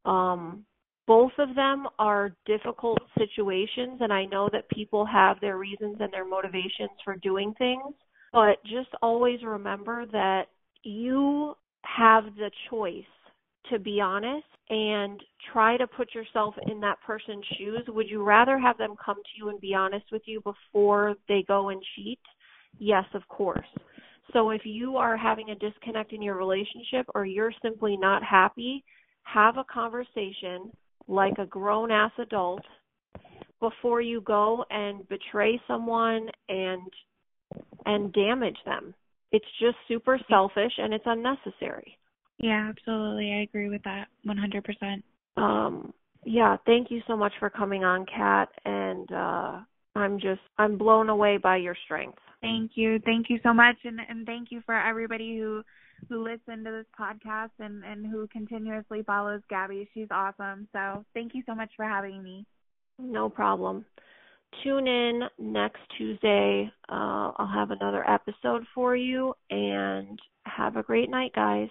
um 0.06 0.66
both 1.08 1.32
of 1.40 1.56
them 1.56 1.88
are 1.98 2.36
difficult 2.46 3.00
situations 3.18 3.98
and 4.00 4.14
I 4.14 4.26
know 4.26 4.48
that 4.52 4.70
people 4.70 5.06
have 5.06 5.40
their 5.42 5.58
reasons 5.58 5.98
and 6.00 6.14
their 6.14 6.26
motivations 6.26 6.92
for 7.04 7.16
doing 7.18 7.54
things 7.58 7.94
but 8.32 8.64
just 8.64 8.90
always 9.02 9.44
remember 9.44 10.06
that 10.12 10.44
you 10.84 11.56
have 11.84 12.26
the 12.36 12.52
choice 12.70 13.04
to 13.70 13.80
be 13.80 14.02
honest 14.02 14.46
and 14.70 15.22
try 15.52 15.78
to 15.78 15.88
put 15.88 16.14
yourself 16.14 16.54
in 16.68 16.80
that 16.82 16.98
person's 17.06 17.46
shoes. 17.58 17.82
Would 17.88 18.10
you 18.10 18.24
rather 18.24 18.58
have 18.60 18.78
them 18.78 18.96
come 19.04 19.18
to 19.18 19.38
you 19.38 19.50
and 19.50 19.60
be 19.60 19.74
honest 19.74 20.06
with 20.12 20.22
you 20.26 20.42
before 20.42 21.16
they 21.28 21.44
go 21.48 21.70
and 21.70 21.82
cheat? 21.96 22.20
Yes, 22.78 23.06
of 23.14 23.28
course. 23.28 23.68
So 24.34 24.52
if 24.52 24.62
you 24.64 24.96
are 24.98 25.18
having 25.18 25.50
a 25.50 25.56
disconnect 25.56 26.14
in 26.14 26.22
your 26.22 26.38
relationship 26.38 27.08
or 27.16 27.26
you're 27.26 27.54
simply 27.64 27.98
not 27.98 28.24
happy, 28.24 28.84
have 29.24 29.58
a 29.58 29.64
conversation 29.64 30.72
like 31.08 31.38
a 31.40 31.46
grown 31.46 31.92
ass 31.92 32.12
adult 32.20 32.62
before 33.60 34.02
you 34.02 34.22
go 34.22 34.64
and 34.70 35.08
betray 35.10 35.60
someone 35.68 36.30
and 36.48 36.82
and 37.86 38.14
damage 38.14 38.58
them. 38.66 38.94
It's 39.32 39.46
just 39.60 39.78
super 39.88 40.20
selfish 40.30 40.74
and 40.78 40.94
it's 40.94 41.06
unnecessary. 41.08 41.98
Yeah, 42.40 42.70
absolutely. 42.70 43.34
I 43.34 43.42
agree 43.42 43.70
with 43.70 43.84
that 43.84 44.08
100%. 44.26 45.04
Um, 45.38 45.94
yeah, 46.26 46.58
thank 46.66 46.90
you 46.90 47.02
so 47.08 47.16
much 47.16 47.34
for 47.40 47.50
coming 47.50 47.84
on, 47.84 48.06
Kat. 48.06 48.50
And 48.66 49.12
uh, 49.12 49.60
I'm 49.96 50.20
just 50.20 50.42
I'm 50.58 50.78
blown 50.78 51.10
away 51.10 51.38
by 51.38 51.58
your 51.58 51.76
strength. 51.86 52.20
Thank 52.42 52.72
you. 52.76 53.00
Thank 53.04 53.30
you 53.30 53.40
so 53.44 53.54
much 53.54 53.76
and 53.84 54.00
and 54.08 54.26
thank 54.26 54.52
you 54.52 54.62
for 54.66 54.76
everybody 54.76 55.38
who 55.38 55.62
who 56.08 56.24
listened 56.24 56.66
to 56.66 56.72
this 56.72 56.86
podcast 56.98 57.52
and 57.60 57.84
and 57.84 58.06
who 58.06 58.28
continuously 58.28 59.04
follows 59.04 59.42
Gabby. 59.50 59.90
She's 59.94 60.08
awesome. 60.12 60.68
So, 60.72 61.04
thank 61.14 61.34
you 61.36 61.44
so 61.46 61.54
much 61.54 61.72
for 61.76 61.86
having 61.86 62.24
me. 62.24 62.46
No 62.98 63.30
problem. 63.30 63.86
Tune 64.64 64.88
in 64.88 65.22
next 65.38 65.82
Tuesday. 65.98 66.72
Uh, 66.90 67.32
I'll 67.38 67.52
have 67.54 67.72
another 67.72 68.10
episode 68.10 68.66
for 68.74 68.96
you 68.96 69.34
and 69.50 70.20
have 70.46 70.76
a 70.76 70.84
great 70.84 71.10
night, 71.10 71.34
guys. 71.34 71.70